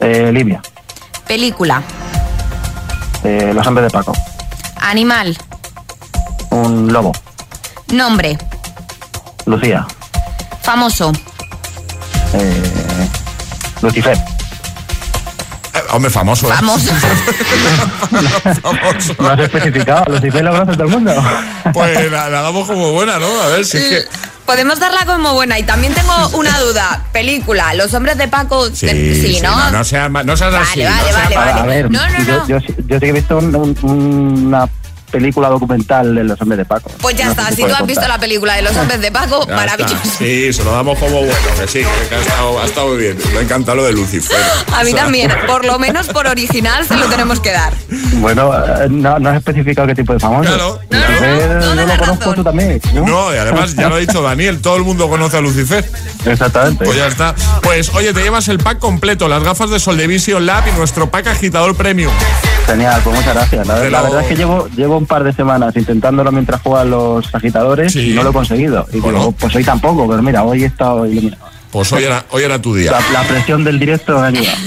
Eh, 0.00 0.30
Libia. 0.32 0.60
Película. 1.26 1.82
Eh, 3.24 3.52
los 3.54 3.66
hombres 3.66 3.84
de 3.86 3.90
Paco. 3.90 4.12
Animal. 4.80 5.36
Un 6.50 6.92
lobo. 6.92 7.12
Nombre. 7.92 8.38
Lucía. 9.46 9.86
Famoso. 10.62 11.12
Eh, 12.34 13.08
Lucifer. 13.82 14.16
Eh, 14.16 15.82
hombre, 15.90 16.10
famoso. 16.10 16.48
¿eh? 16.48 16.54
Famoso. 16.54 16.92
No 19.18 19.28
has 19.30 19.40
especificado. 19.40 20.04
Lucifer 20.14 20.44
lo 20.44 20.52
conoce 20.52 20.72
todo 20.72 20.84
el 20.84 20.90
mundo. 20.90 21.12
Pues 21.72 22.10
la, 22.10 22.28
la 22.28 22.42
damos 22.42 22.66
como 22.66 22.92
buena, 22.92 23.18
¿no? 23.18 23.26
A 23.42 23.48
ver 23.48 23.64
si 23.64 23.78
es 23.78 23.84
que. 23.84 24.04
Podemos 24.46 24.78
darla 24.78 25.04
como 25.04 25.34
buena. 25.34 25.58
Y 25.58 25.64
también 25.64 25.92
tengo 25.92 26.12
una 26.34 26.58
duda. 26.60 27.04
Película. 27.12 27.74
Los 27.74 27.92
hombres 27.94 28.16
de 28.16 28.28
Paco. 28.28 28.70
Sí, 28.72 28.86
eh, 28.88 29.12
sí, 29.20 29.34
sí, 29.36 29.40
¿no? 29.42 29.54
no, 29.56 29.70
no 29.72 29.84
seas, 29.84 30.10
no 30.10 30.36
seas 30.36 30.52
Vale, 30.52 30.64
así. 30.64 30.82
vale, 30.84 31.12
no 31.12 31.18
vale, 31.18 31.36
vale. 31.36 31.60
A 31.60 31.64
ver, 31.66 31.90
No, 31.90 32.00
no, 32.08 32.18
yo, 32.24 32.36
no. 32.38 32.48
yo, 32.48 32.60
sí- 32.60 32.74
yo 32.86 32.94
sí 32.96 33.00
que 33.00 33.08
he 33.08 33.12
visto 33.12 33.36
un- 33.38 33.54
un- 33.54 34.46
una 34.46 34.68
película 35.16 35.48
documental 35.48 36.14
de 36.14 36.24
los 36.24 36.40
hombres 36.40 36.58
de 36.58 36.64
Paco. 36.64 36.90
Pues 37.00 37.16
ya 37.16 37.24
No 37.26 37.30
está. 37.32 37.50
Si 37.50 37.62
tú 37.64 37.74
has 37.74 37.86
visto 37.86 38.06
la 38.06 38.18
película 38.18 38.54
de 38.54 38.62
los 38.62 38.76
hombres 38.76 39.00
de 39.00 39.10
Paco, 39.10 39.44
Ya 39.48 39.56
maravilloso. 39.56 39.94
está. 39.96 40.18
Sí, 40.18 40.52
se 40.52 40.62
lo 40.64 40.72
damos 40.72 40.98
como 40.98 41.18
bueno, 41.20 41.34
que 41.58 41.66
sí, 41.68 41.80
que 42.08 42.14
ha 42.14 42.20
estado, 42.20 42.60
ha 42.60 42.64
estado 42.66 42.88
muy 42.88 42.98
bien. 42.98 43.18
Me 43.32 43.38
ha 43.38 43.42
encantado 43.42 43.76
lo 43.78 43.84
de 43.84 43.92
Lucifer. 43.92 44.36
A 44.74 44.82
mí 44.84 44.90
O 44.90 44.94
sea, 44.94 45.04
también. 45.04 45.32
Por 45.46 45.64
lo 45.64 45.78
menos 45.78 46.08
por 46.08 46.26
original 46.26 46.86
se 46.86 46.96
lo 46.96 47.06
tenemos 47.06 47.40
que 47.40 47.52
dar. 47.52 47.72
Bueno, 48.14 48.52
eh, 48.54 48.88
no, 48.90 49.18
no 49.18 49.30
has 49.30 49.36
especificado 49.36 49.86
qué 49.88 49.94
tipo 49.94 50.12
de 50.12 50.20
famoso. 50.20 50.42
Claro, 50.48 50.78
Lucifer, 50.90 51.60
yo 51.62 51.74
lo 51.74 51.96
conozco 51.98 52.34
tú 52.34 52.44
también. 52.44 52.80
¿no? 52.94 53.06
No, 53.06 53.34
y 53.34 53.38
además 53.38 53.74
ya 53.74 53.88
lo 53.88 53.94
ha 53.96 53.98
dicho 53.98 54.20
Daniel, 54.22 54.60
todo 54.60 54.76
el 54.76 54.82
mundo 54.84 55.08
conoce 55.08 55.38
a 55.38 55.40
Lucifer. 55.40 55.84
Exactamente. 56.24 56.84
Pues 56.84 56.96
ya 56.96 57.06
está. 57.06 57.34
Pues 57.62 57.90
oye, 57.94 58.12
te 58.12 58.22
llevas 58.22 58.48
el 58.48 58.58
pack 58.58 58.78
completo, 58.78 59.28
las 59.28 59.42
gafas 59.42 59.70
de 59.70 59.78
Sol 59.80 59.96
de 59.96 60.06
Vision 60.06 60.44
Lab 60.46 60.64
y 60.68 60.72
nuestro 60.78 61.10
pack 61.10 61.28
agitador 61.28 61.74
premium. 61.76 62.12
Genial, 62.66 63.00
pues 63.04 63.16
muchas 63.16 63.34
gracias. 63.34 63.66
La, 63.66 63.76
la 63.78 63.84
lo- 64.00 64.02
verdad 64.04 64.20
es 64.22 64.26
que 64.28 64.34
llevo, 64.36 64.68
llevo 64.76 64.96
un 65.06 65.08
par 65.08 65.22
de 65.22 65.32
semanas 65.32 65.76
intentándolo 65.76 66.32
mientras 66.32 66.60
juegan 66.62 66.90
los 66.90 67.32
agitadores 67.32 67.94
y 67.94 68.12
no 68.12 68.24
lo 68.24 68.30
he 68.30 68.32
conseguido. 68.32 68.86
Y 68.92 68.98
Bueno. 68.98 69.18
digo, 69.20 69.32
pues 69.32 69.54
hoy 69.54 69.62
tampoco, 69.62 70.08
pero 70.08 70.20
mira, 70.20 70.42
hoy 70.42 70.64
he 70.64 70.66
estado 70.66 71.06
iluminado. 71.06 71.46
Pues 71.70 71.92
hoy 71.92 72.04
era, 72.04 72.24
hoy 72.30 72.42
era 72.42 72.60
tu 72.60 72.74
día. 72.74 72.90
La, 72.90 73.00
la 73.12 73.28
presión 73.28 73.62
del 73.62 73.78
directo 73.78 74.14
me 74.18 74.20
ha 74.20 74.26
ayudado. 74.26 74.56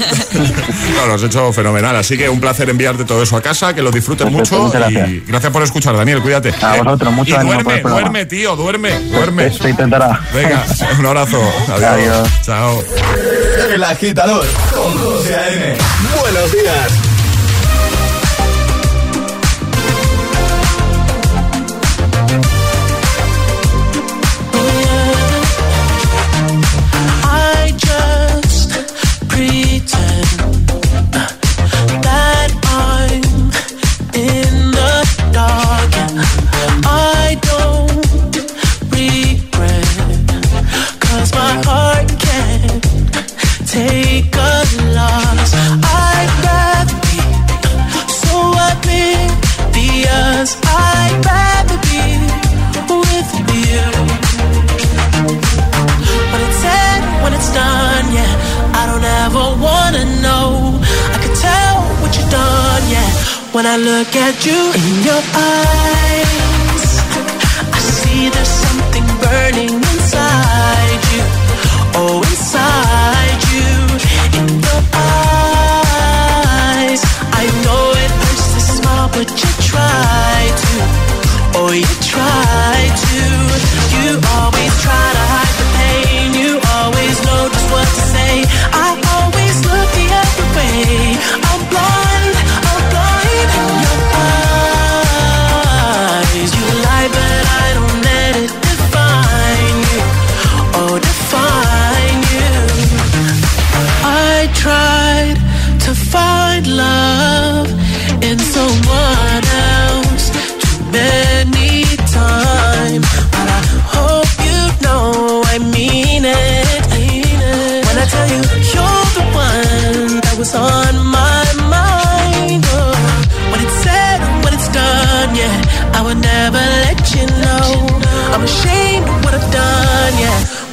No, 0.96 1.08
lo 1.08 1.14
has 1.16 1.24
hecho 1.24 1.52
fenomenal. 1.54 1.96
Así 1.96 2.18
que 2.18 2.30
un 2.30 2.40
placer 2.40 2.70
enviarte 2.70 3.04
todo 3.06 3.22
eso 3.24 3.36
a 3.38 3.42
casa, 3.42 3.74
que 3.74 3.82
lo 3.82 3.90
disfrutes 3.92 4.28
Perfecto, 4.28 4.58
mucho. 4.62 4.78
muchas 4.78 4.92
Y 4.92 4.94
gracias. 4.96 5.28
gracias 5.28 5.54
por 5.54 5.64
escuchar, 5.64 5.96
Daniel. 5.98 6.22
Cuídate. 6.22 6.54
A 6.62 6.78
Eh, 6.78 6.82
vosotros, 6.84 7.14
mucho 7.14 7.36
por 7.36 7.46
duerme, 7.46 7.82
duerme, 7.82 8.26
tío, 8.26 8.56
duerme, 8.56 9.00
duerme. 9.12 9.52
Se 9.52 9.70
intentará. 9.70 10.20
Venga, 10.34 10.64
un 11.00 11.06
abrazo. 11.06 11.42
Adiós. 11.74 11.84
Adiós. 11.84 12.30
Chao. 12.46 12.84
El 13.74 13.84
agitador 13.84 14.46
con 14.74 14.94
José 14.98 15.36
A.M. 15.36 15.76
Buenos 16.22 16.52
días. 16.52 17.09
When 63.52 63.66
I 63.66 63.78
look 63.78 64.16
at 64.16 64.46
you 64.46 64.54
in 64.54 65.04
your 65.04 65.24
eyes, 65.34 66.86
I 67.74 67.80
see 67.80 68.30
there's 68.30 68.48
something 68.48 69.08
burning 69.20 69.74
inside 69.74 71.02
you. 71.12 71.24
Oh, 71.96 72.22
inside 72.30 73.42
you. 73.52 73.70
In 74.40 74.48
your 74.62 74.84
eyes, 75.74 77.02
I 77.34 77.46
know 77.66 77.84
it 78.04 78.12
hurts 78.22 78.48
to 78.54 78.62
smile, 78.62 79.10
but 79.10 79.30
you 79.42 79.52
try 79.66 80.40
to. 80.64 80.74
Oh, 81.58 81.72
you 81.74 81.94
try 82.06 82.78
to. 83.02 83.39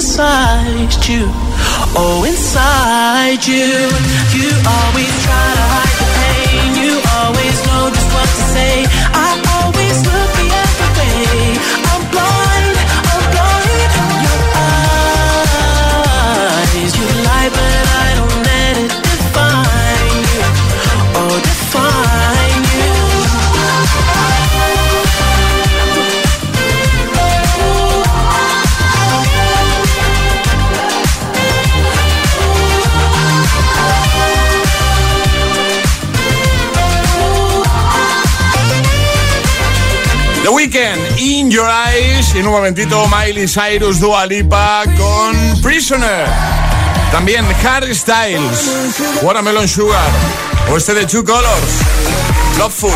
inside 0.00 0.96
you. 1.06 1.28
Oh, 1.92 2.24
inside 2.26 3.44
you. 3.46 3.68
You 4.32 4.48
always 4.64 5.09
un 42.46 42.52
momentito, 42.54 43.06
Miley 43.08 43.46
Cyrus, 43.46 44.00
Dua 44.00 44.24
Lipa 44.24 44.84
con 44.96 45.60
Prisoner. 45.62 46.26
También 47.10 47.44
Harry 47.64 47.94
Styles, 47.94 48.94
Watermelon 49.22 49.66
Sugar. 49.68 50.00
O 50.70 50.76
este 50.76 50.94
de 50.94 51.06
Two 51.06 51.24
Colors, 51.24 51.80
Loveful. 52.58 52.92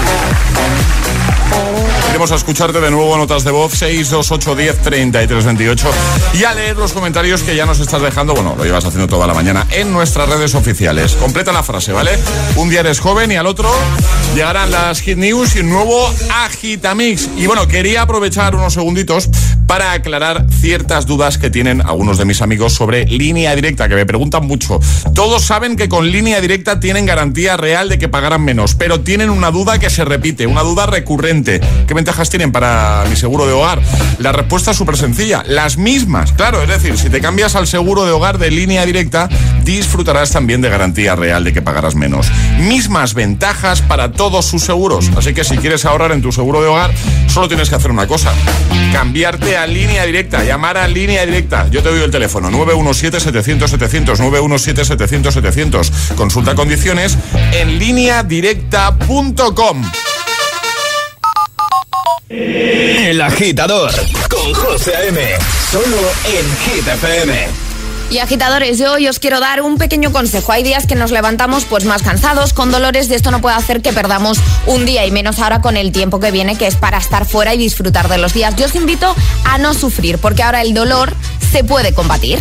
Iremos 2.15 2.31
a 2.31 2.37
escucharte 2.37 2.79
de 2.79 2.93
nuevo 2.93 3.17
notas 3.17 3.43
de 3.43 3.51
voz 3.51 3.73
628 3.73 4.55
10 4.55 4.83
33 4.83 5.45
28 5.47 5.91
y 6.35 6.45
a 6.45 6.55
leer 6.55 6.77
los 6.77 6.93
comentarios 6.93 7.43
que 7.43 7.57
ya 7.57 7.67
nos 7.67 7.81
estás 7.81 8.01
dejando. 8.01 8.35
Bueno, 8.35 8.55
lo 8.57 8.63
llevas 8.63 8.85
haciendo 8.85 9.09
toda 9.09 9.27
la 9.27 9.35
mañana 9.35 9.67
en 9.73 9.93
nuestras 9.93 10.29
redes 10.29 10.55
oficiales. 10.55 11.17
Completa 11.17 11.51
la 11.51 11.65
frase, 11.65 11.91
¿vale? 11.91 12.17
Un 12.55 12.71
día 12.71 12.81
eres 12.81 13.01
joven 13.01 13.33
y 13.33 13.35
al 13.35 13.49
otro 13.49 13.69
llegarán 14.33 14.71
las 14.71 15.01
Hit 15.01 15.19
News 15.19 15.57
y 15.57 15.59
un 15.59 15.71
nuevo 15.71 16.09
Agitamix. 16.45 17.31
Y 17.37 17.49
bueno, 17.49 17.67
quería 17.67 18.03
aprovechar 18.03 18.55
unos 18.55 18.75
segunditos 18.75 19.29
para 19.67 19.93
aclarar 19.93 20.47
ciertas 20.51 21.07
dudas 21.07 21.39
que 21.39 21.51
tienen 21.51 21.81
algunos 21.81 22.19
de 22.19 22.25
mis 22.25 22.43
amigos 22.43 22.75
sobre 22.75 23.05
línea 23.07 23.55
directa, 23.55 23.89
que 23.89 23.95
me 23.95 24.07
preguntan 24.07 24.47
mucho. 24.47 24.81
Todos 25.15 25.45
saben 25.45 25.77
que 25.77 25.89
con 25.89 26.11
línea 26.11 26.41
directa 26.41 26.81
tienen 26.81 27.07
garantía 27.07 27.57
real 27.57 27.89
de 27.89 27.99
que 27.99 28.09
pagarán 28.09 28.45
menos, 28.45 28.75
pero 28.75 29.01
tienen 29.01 29.31
una 29.31 29.51
duda 29.51 29.79
que 29.79 29.91
se 29.91 30.05
repite, 30.05 30.47
una 30.47 30.63
duda 30.63 30.87
recurrente. 30.87 31.61
¿Qué 31.87 31.95
ventajas 31.95 32.31
tienen 32.31 32.53
para 32.53 33.05
mi 33.09 33.17
seguro 33.17 33.47
de 33.47 33.53
hogar? 33.53 33.81
La 34.19 34.33
respuesta 34.33 34.73
es 34.73 34.77
súper 34.77 34.97
sencilla, 34.97 35.43
las 35.47 35.77
mismas. 35.77 36.33
Claro, 36.33 36.63
es 36.63 36.69
decir, 36.69 36.99
si 36.99 37.11
te 37.11 37.21
cambias 37.21 37.57
al 37.57 37.67
seguro 37.67 38.05
de 38.05 38.13
hogar 38.13 38.39
de 38.39 38.51
línea 38.51 38.85
directa, 38.87 39.29
disfrutarás 39.65 40.31
también 40.31 40.61
de 40.61 40.69
garantía 40.69 41.17
real 41.17 41.45
de 41.45 41.53
que 41.53 41.63
pagarás 41.63 41.95
menos. 41.95 42.31
Mismas 42.59 43.15
ventajas 43.15 43.83
para 43.83 44.13
todos 44.13 44.45
sus 44.45 44.63
seguros. 44.63 45.11
Así 45.17 45.35
que 45.35 45.45
si 45.45 45.57
quieres 45.59 45.85
ahorrar 45.85 46.13
en 46.13 46.23
tu 46.23 46.33
seguro 46.33 46.61
de 46.61 46.69
hogar, 46.69 46.93
solo 47.29 47.49
tienes 47.49 47.69
que 47.69 47.77
hacer 47.77 47.91
una 47.91 48.07
cosa. 48.07 48.33
Cambiarte 48.93 49.54
a 49.57 49.67
línea 49.67 50.05
directa, 50.05 50.45
llamar 50.45 50.77
a 50.79 50.87
línea 50.89 51.25
directa. 51.25 51.69
Yo 51.71 51.83
te 51.83 51.89
doy 51.91 52.03
el 52.03 52.11
teléfono 52.11 52.51
917-700-700, 52.51 54.19
917-700-700. 54.19 56.15
Consulta 56.15 56.55
condiciones 56.55 57.17
en 57.53 57.79
lineadirecta.com. 57.79 59.91
El 62.29 63.21
agitador 63.21 63.91
con 64.29 64.55
José 64.55 64.93
M. 65.09 65.21
Solo 65.71 65.99
en 66.25 66.47
FM. 66.93 67.64
Y 68.15 68.21
agitadores, 68.21 68.79
yo 68.79 68.93
hoy 68.93 69.09
os 69.09 69.19
quiero 69.19 69.41
dar 69.41 69.61
un 69.61 69.77
pequeño 69.77 70.13
consejo. 70.13 70.53
Hay 70.53 70.63
días 70.63 70.87
que 70.87 70.95
nos 70.95 71.11
levantamos 71.11 71.65
pues 71.65 71.85
más 71.85 72.03
cansados, 72.03 72.53
con 72.53 72.71
dolores, 72.71 73.11
y 73.11 73.15
esto 73.15 73.33
no 73.33 73.41
puede 73.41 73.57
hacer 73.57 73.83
que 73.83 73.93
perdamos 73.93 74.39
un 74.67 74.87
día 74.87 75.05
y 75.05 75.11
menos 75.11 75.41
ahora 75.41 75.61
con 75.61 75.77
el 75.77 75.91
tiempo 75.91 76.21
que 76.21 76.31
viene, 76.31 76.57
que 76.57 76.69
es 76.69 76.77
para 76.77 76.99
estar 76.99 77.27
fuera 77.27 77.55
y 77.55 77.59
disfrutar 77.59 78.09
de 78.09 78.19
los 78.19 78.33
días. 78.33 78.55
Yo 78.55 78.67
os 78.67 78.77
invito 78.77 79.13
a 79.45 79.59
no 79.59 79.75
sufrir, 79.75 80.19
porque 80.19 80.45
ahora 80.45 80.63
el 80.63 80.75
dolor 80.75 81.13
se 81.51 81.65
puede 81.65 81.93
combatir. 81.93 82.39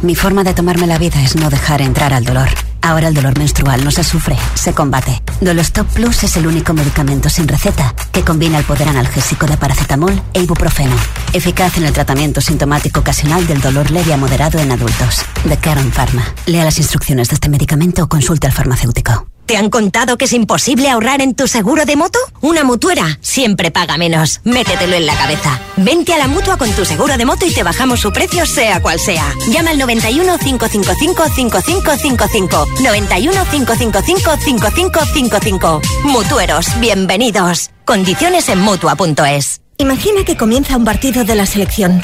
Mi 0.00 0.14
forma 0.14 0.42
de 0.42 0.54
tomarme 0.54 0.86
la 0.86 0.96
vida 0.96 1.22
es 1.22 1.36
no 1.36 1.50
dejar 1.50 1.82
entrar 1.82 2.14
al 2.14 2.24
dolor. 2.24 2.48
Ahora 2.82 3.08
el 3.08 3.14
dolor 3.14 3.38
menstrual 3.38 3.84
no 3.84 3.90
se 3.90 4.04
sufre, 4.04 4.36
se 4.54 4.72
combate. 4.72 5.22
Dolostop 5.40 5.86
Plus 5.88 6.24
es 6.24 6.36
el 6.36 6.46
único 6.46 6.72
medicamento 6.72 7.28
sin 7.28 7.48
receta 7.48 7.94
que 8.12 8.22
combina 8.22 8.58
el 8.58 8.64
poder 8.64 8.88
analgésico 8.88 9.46
de 9.46 9.56
paracetamol 9.56 10.20
e 10.32 10.40
ibuprofeno, 10.42 10.96
eficaz 11.32 11.76
en 11.78 11.84
el 11.84 11.92
tratamiento 11.92 12.40
sintomático 12.40 13.00
ocasional 13.00 13.46
del 13.46 13.60
dolor 13.60 13.90
leve 13.90 14.12
a 14.12 14.16
moderado 14.16 14.58
en 14.58 14.72
adultos. 14.72 15.22
De 15.44 15.56
Karen 15.56 15.92
Pharma. 15.92 16.24
Lea 16.46 16.64
las 16.64 16.78
instrucciones 16.78 17.28
de 17.28 17.34
este 17.34 17.48
medicamento 17.48 18.04
o 18.04 18.08
consulte 18.08 18.46
al 18.46 18.52
farmacéutico. 18.52 19.29
¿Te 19.50 19.56
han 19.56 19.68
contado 19.68 20.16
que 20.16 20.26
es 20.26 20.32
imposible 20.32 20.88
ahorrar 20.88 21.20
en 21.20 21.34
tu 21.34 21.48
seguro 21.48 21.84
de 21.84 21.96
moto? 21.96 22.20
Una 22.40 22.62
mutuera 22.62 23.18
siempre 23.20 23.72
paga 23.72 23.96
menos. 23.96 24.40
Métetelo 24.44 24.94
en 24.94 25.06
la 25.06 25.16
cabeza. 25.16 25.60
Vente 25.76 26.14
a 26.14 26.18
la 26.18 26.28
mutua 26.28 26.56
con 26.56 26.70
tu 26.70 26.84
seguro 26.84 27.16
de 27.16 27.24
moto 27.26 27.46
y 27.46 27.50
te 27.52 27.64
bajamos 27.64 27.98
su 27.98 28.12
precio, 28.12 28.46
sea 28.46 28.80
cual 28.80 29.00
sea. 29.00 29.26
Llama 29.48 29.70
al 29.70 29.78
91 29.78 30.38
555 30.38 31.24
5555. 31.34 32.66
91 32.80 33.44
555 33.50 34.36
5555. 34.36 35.82
Mutueros, 36.04 36.66
bienvenidos. 36.78 37.70
Condiciones 37.84 38.48
en 38.50 38.60
mutua.es. 38.60 39.62
Imagina 39.78 40.24
que 40.24 40.36
comienza 40.36 40.76
un 40.76 40.84
partido 40.84 41.24
de 41.24 41.34
la 41.34 41.46
selección. 41.46 42.00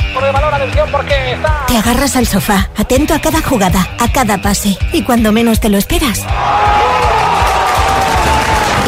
Te 1.68 1.76
agarras 1.76 2.16
al 2.16 2.26
sofá, 2.26 2.70
atento 2.74 3.14
a 3.14 3.20
cada 3.20 3.40
jugada, 3.40 3.88
a 4.00 4.10
cada 4.10 4.42
pase, 4.42 4.76
y 4.92 5.02
cuando 5.02 5.30
menos 5.30 5.60
te 5.60 5.68
lo 5.68 5.78
esperas. 5.78 6.24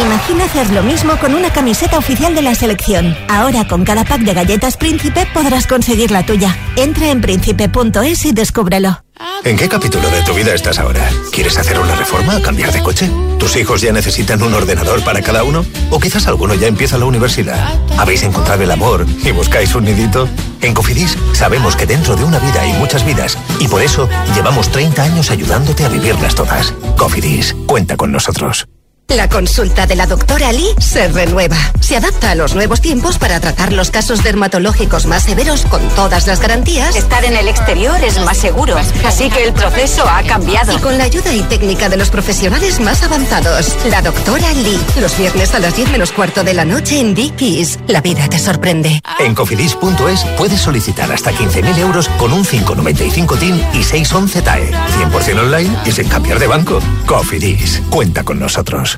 Imagina 0.01 0.45
hacer 0.45 0.71
lo 0.71 0.85
mismo 0.85 1.17
con 1.19 1.35
una 1.35 1.53
camiseta 1.53 1.99
oficial 1.99 2.33
de 2.35 2.43
la 2.43 2.55
selección. 2.55 3.17
Ahora 3.29 3.67
con 3.67 3.85
cada 3.85 4.05
pack 4.05 4.21
de 4.21 4.33
galletas 4.33 4.77
Príncipe 4.77 5.27
podrás 5.35 5.67
conseguir 5.67 6.13
la 6.13 6.25
tuya. 6.25 6.57
Entra 6.77 7.11
en 7.11 7.21
príncipe.es 7.21 8.25
y 8.25 8.33
descúbrelo. 8.33 9.03
¿En 9.43 9.57
qué 9.57 9.69
capítulo 9.69 10.09
de 10.11 10.23
tu 10.23 10.35
vida 10.35 10.55
estás 10.55 10.79
ahora? 10.79 11.09
¿Quieres 11.33 11.59
hacer 11.59 11.81
una 11.81 11.97
reforma 11.97 12.41
cambiar 12.41 12.73
de 12.73 12.81
coche? 12.81 13.11
¿Tus 13.39 13.57
hijos 13.57 13.81
ya 13.81 13.93
necesitan 13.93 14.41
un 14.43 14.55
ordenador 14.55 15.03
para 15.03 15.21
cada 15.21 15.43
uno? 15.43 15.65
¿O 15.91 15.99
quizás 15.99 16.29
alguno 16.29 16.55
ya 16.55 16.69
empieza 16.69 16.99
la 16.99 17.07
universidad? 17.07 17.77
¿Habéis 17.99 18.23
encontrado 18.23 18.63
el 18.63 18.71
amor 18.71 19.05
y 19.25 19.33
buscáis 19.33 19.75
un 19.75 19.85
nidito? 19.85 20.29
En 20.61 20.75
Cofidis 20.75 21.19
sabemos 21.33 21.75
que 21.75 21.87
dentro 21.87 22.15
de 22.15 22.25
una 22.25 22.39
vida 22.39 22.63
hay 22.63 22.73
muchas 22.75 23.05
vidas 23.05 23.37
y 23.59 23.67
por 23.67 23.83
eso 23.83 24.09
llevamos 24.35 24.71
30 24.71 25.03
años 25.03 25.31
ayudándote 25.33 25.85
a 25.85 25.89
vivirlas 25.89 26.37
todas. 26.37 26.73
Cofidis, 26.97 27.57
cuenta 27.67 27.97
con 27.97 28.13
nosotros. 28.13 28.69
La 29.17 29.27
consulta 29.27 29.87
de 29.87 29.97
la 29.97 30.07
doctora 30.07 30.53
Lee 30.53 30.75
se 30.79 31.09
renueva. 31.09 31.57
Se 31.81 31.97
adapta 31.97 32.33
a 32.33 32.35
los 32.35 32.55
nuevos 32.55 32.83
tiempos 32.83 33.17
para 33.17 33.41
tratar 33.41 33.73
los 33.73 33.91
casos 33.91 34.23
dermatológicos 34.23 35.07
más 35.07 35.23
severos 35.23 35.65
con 35.65 35.81
todas 35.97 36.27
las 36.27 36.41
garantías. 36.41 36.95
Estar 36.95 37.25
en 37.25 37.35
el 37.35 37.49
exterior 37.49 37.97
es 38.05 38.21
más 38.21 38.37
seguro, 38.37 38.77
así 39.07 39.31
que 39.31 39.45
el 39.45 39.55
proceso 39.55 40.07
ha 40.07 40.23
cambiado. 40.25 40.75
Y 40.75 40.81
con 40.81 40.99
la 40.99 41.05
ayuda 41.05 41.33
y 41.33 41.41
técnica 41.41 41.89
de 41.89 41.97
los 41.97 42.11
profesionales 42.11 42.81
más 42.81 43.03
avanzados. 43.03 43.75
La 43.87 44.03
doctora 44.03 44.53
Lee. 44.53 44.79
Los 45.01 45.17
viernes 45.17 45.55
a 45.55 45.59
las 45.59 45.75
10 45.75 45.91
menos 45.91 46.13
cuarto 46.13 46.45
de 46.45 46.53
la 46.53 46.67
noche 46.67 47.01
en 47.01 47.15
Dickies. 47.15 47.79
La 47.87 48.03
vida 48.03 48.29
te 48.29 48.39
sorprende. 48.39 49.01
En 49.21 49.35
cofidis.es 49.35 50.25
puedes 50.37 50.61
solicitar 50.61 51.11
hasta 51.11 51.33
15.000 51.33 51.79
euros 51.79 52.09
con 52.19 52.35
un 52.35 52.45
595 52.45 53.37
TIN 53.37 53.55
y 53.73 53.83
611 53.83 54.43
TAE. 54.43 54.71
100% 54.71 55.39
online 55.41 55.77
y 55.87 55.93
sin 55.93 56.09
cambiar 56.09 56.39
de 56.39 56.47
banco. 56.47 56.79
Cofidis. 57.07 57.81
Cuenta 57.89 58.23
con 58.23 58.39
nosotros. 58.39 58.98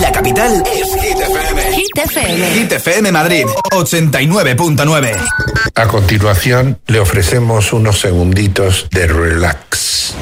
La 0.00 0.10
capital 0.10 0.62
es 0.74 0.94
Hit 1.02 1.20
FM. 1.20 1.72
Hit 1.76 1.98
FM. 1.98 2.50
Hit 2.54 2.72
FM 2.72 3.12
Madrid 3.12 3.46
89.9. 3.70 5.16
A 5.74 5.86
continuación, 5.86 6.78
le 6.86 7.00
ofrecemos 7.00 7.72
unos 7.72 8.00
segunditos 8.00 8.88
de 8.90 9.06
relax. 9.06 10.14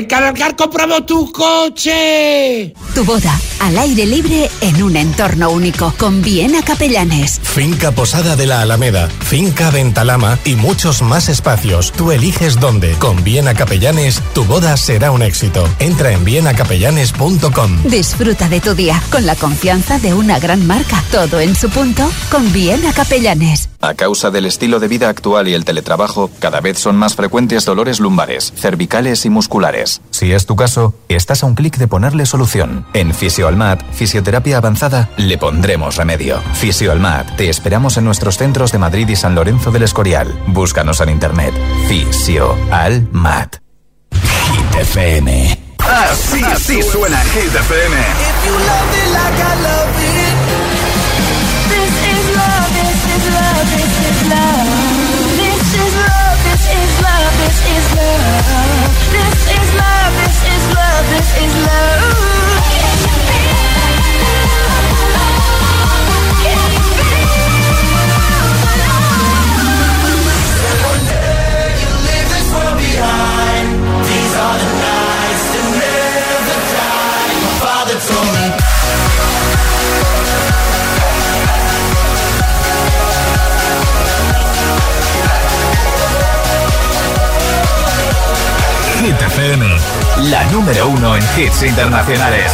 ¡En 0.00 0.06
Cargar 0.06 0.56
compramos 0.56 1.04
tu 1.04 1.30
coche! 1.30 2.72
Tu 2.94 3.04
boda 3.04 3.38
al 3.60 3.76
aire 3.76 4.06
libre 4.06 4.50
en 4.62 4.82
un 4.82 4.96
entorno 4.96 5.50
único 5.50 5.92
con 5.98 6.22
Viena 6.22 6.62
Capellanes. 6.62 7.38
Finca 7.42 7.92
Posada 7.92 8.34
de 8.34 8.46
la 8.46 8.62
Alameda, 8.62 9.10
Finca 9.20 9.70
Ventalama 9.70 10.38
y 10.46 10.54
muchos 10.54 11.02
más 11.02 11.28
espacios. 11.28 11.92
Tú 11.92 12.12
eliges 12.12 12.58
dónde. 12.58 12.92
Con 12.92 13.22
Viena 13.22 13.52
Capellanes, 13.52 14.22
tu 14.32 14.44
boda 14.44 14.78
será 14.78 15.10
un 15.10 15.20
éxito. 15.20 15.68
Entra 15.78 16.12
en 16.12 16.24
vienacapellanes.com. 16.24 17.82
Disfruta 17.84 18.48
de 18.48 18.60
tu 18.60 18.74
día 18.74 19.02
con 19.10 19.26
la 19.26 19.36
confianza 19.36 19.98
de 19.98 20.14
una 20.14 20.38
gran 20.38 20.66
marca. 20.66 21.04
Todo 21.12 21.40
en 21.40 21.54
su 21.54 21.68
punto 21.68 22.10
con 22.30 22.50
Viena 22.54 22.94
Capellanes. 22.94 23.68
A 23.82 23.94
causa 23.94 24.30
del 24.30 24.46
estilo 24.46 24.78
de 24.78 24.88
vida 24.88 25.08
actual 25.08 25.48
y 25.48 25.54
el 25.54 25.64
teletrabajo, 25.64 26.30
cada 26.38 26.60
vez 26.60 26.78
son 26.78 26.96
más 26.96 27.14
frecuentes 27.14 27.64
dolores 27.64 27.98
lumbares, 27.98 28.52
cervicales 28.54 29.24
y 29.24 29.30
musculares. 29.30 29.89
Si 30.10 30.32
es 30.32 30.46
tu 30.46 30.56
caso, 30.56 30.94
estás 31.08 31.42
a 31.42 31.46
un 31.46 31.54
clic 31.54 31.76
de 31.76 31.88
ponerle 31.88 32.26
solución. 32.26 32.86
En 32.92 33.14
Fisioalmat, 33.14 33.82
Fisioterapia 33.92 34.58
Avanzada, 34.58 35.10
le 35.16 35.38
pondremos 35.38 35.96
remedio. 35.96 36.40
Fisioalmat, 36.54 37.36
te 37.36 37.48
esperamos 37.48 37.96
en 37.96 38.04
nuestros 38.04 38.36
centros 38.36 38.72
de 38.72 38.78
Madrid 38.78 39.08
y 39.08 39.16
San 39.16 39.34
Lorenzo 39.34 39.70
del 39.70 39.82
Escorial. 39.82 40.32
Búscanos 40.46 41.00
en 41.00 41.10
internet. 41.10 41.54
Fisioalmat. 41.88 43.56
Hit 44.12 44.80
FM. 44.80 45.58
Así, 45.78 46.42
así 46.44 46.82
suena 46.82 47.20
Hit 47.20 47.54
FM. 47.54 47.96
This 59.08 59.40
is 59.48 59.68
love, 59.74 60.12
this 60.24 60.38
is 60.44 60.74
love, 60.74 61.04
this 61.10 61.28
is 61.38 61.54
love. 61.66 62.39
FM, 89.40 89.66
la 90.28 90.44
número 90.50 90.88
uno 90.88 91.16
en 91.16 91.22
hits 91.34 91.62
internacionales. 91.62 92.52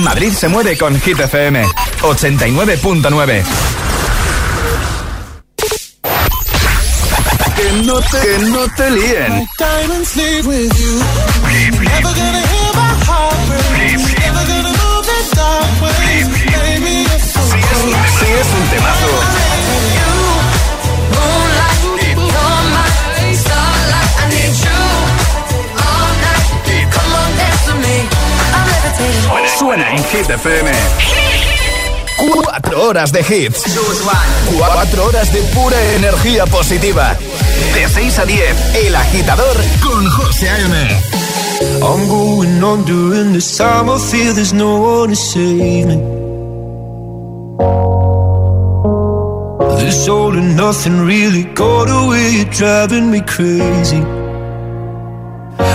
Madrid 0.00 0.32
se 0.32 0.48
mueve 0.48 0.76
con 0.76 1.00
Hit 1.00 1.20
FM 1.20 1.64
89.9. 2.00 3.44
Que 7.54 7.72
no 7.84 8.00
te, 8.00 8.18
que 8.18 8.38
no 8.50 8.68
te 8.76 8.90
líen. 8.90 9.48
Suena 29.64 29.90
en 29.92 30.04
Hit 30.04 30.28
FM. 30.28 30.70
Cuatro 32.34 32.82
horas 32.82 33.10
de 33.12 33.20
hits. 33.20 33.62
Cuatro 34.58 35.06
horas 35.06 35.32
de 35.32 35.40
pura 35.54 35.82
energía 35.94 36.44
positiva. 36.44 37.16
De 37.72 37.88
6 37.88 38.18
a 38.18 38.26
10, 38.26 38.74
El 38.84 38.94
Agitador 38.94 39.56
con 39.82 40.06
José 40.10 40.50
A.M. 40.50 41.02
I'm 41.80 42.08
going 42.08 42.62
on 42.62 42.84
during 42.84 43.32
this 43.32 43.56
time. 43.56 43.88
I 43.88 43.98
feel 43.98 44.34
there's 44.34 44.52
no 44.52 44.80
one 44.80 45.08
to 45.08 45.16
save 45.16 45.86
me. 45.86 45.96
This 49.78 50.06
all 50.06 50.36
and 50.36 50.58
nothing 50.58 51.06
really 51.06 51.44
got 51.54 51.88
away. 51.88 52.32
You're 52.32 52.50
driving 52.50 53.10
me 53.10 53.22
crazy. 53.22 54.23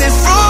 this 0.00 0.26
room 0.26 0.49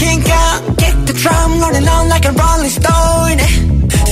Kink 0.00 0.26
out, 0.28 0.60
kick 0.82 0.96
the 1.08 1.14
drum, 1.22 1.60
rolling 1.60 1.86
on 1.86 2.08
like 2.08 2.24
a 2.24 2.32
rolling 2.32 2.74
stone. 2.80 3.38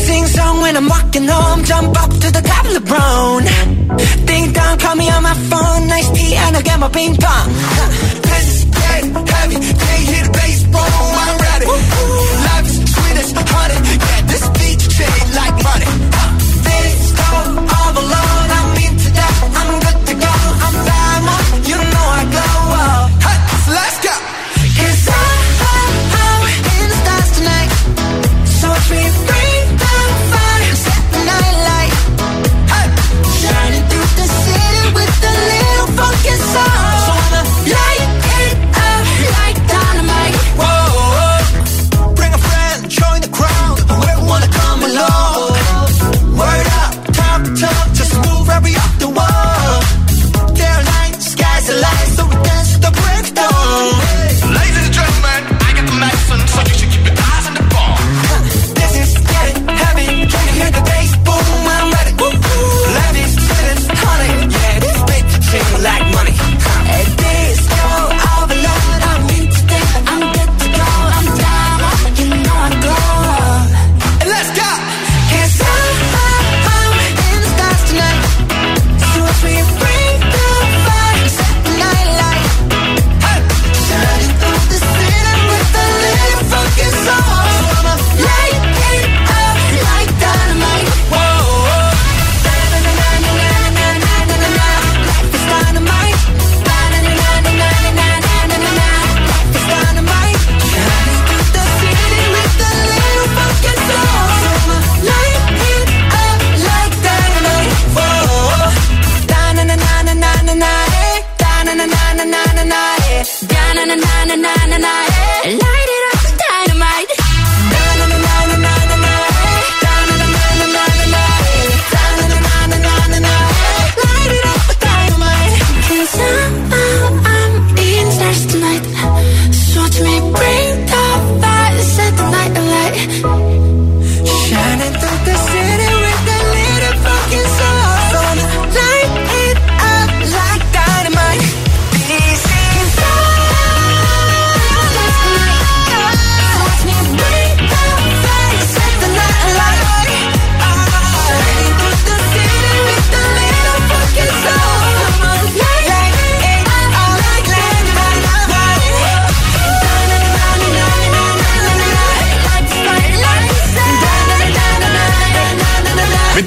Sing 0.07 0.27
song 0.27 0.61
when 0.61 0.77
I'm 0.77 0.89
walking 0.89 1.27
home, 1.27 1.65
jump 1.65 1.97
up 2.03 2.11
to 2.11 2.29
the 2.37 2.43
top 2.51 2.65
of 2.67 2.75
the 2.79 2.85
brown. 2.91 3.43
Ding 4.27 4.53
dong, 4.53 4.79
call 4.79 4.97
me 4.97 5.09
on 5.09 5.23
my 5.23 5.35
phone, 5.51 5.89
nice 5.89 6.11
tea, 6.17 6.35
and 6.37 6.57
I'll 6.57 6.63
get 6.63 6.79
my 6.79 6.89
ping 6.89 7.17
pong. 7.17 7.49
Let's 8.31 8.65
get 8.65 9.01
heavy, 9.35 9.57
can't 9.83 10.05
hear 10.11 10.25
the 10.25 10.33
bass, 10.39 10.61
top 47.79 47.93
to 47.93 47.95
top, 47.95 47.95
just 47.95 48.15
move 48.27 48.49
every 48.51 48.75
up 48.77 48.99
the 48.99 49.09
wall. 49.09 49.48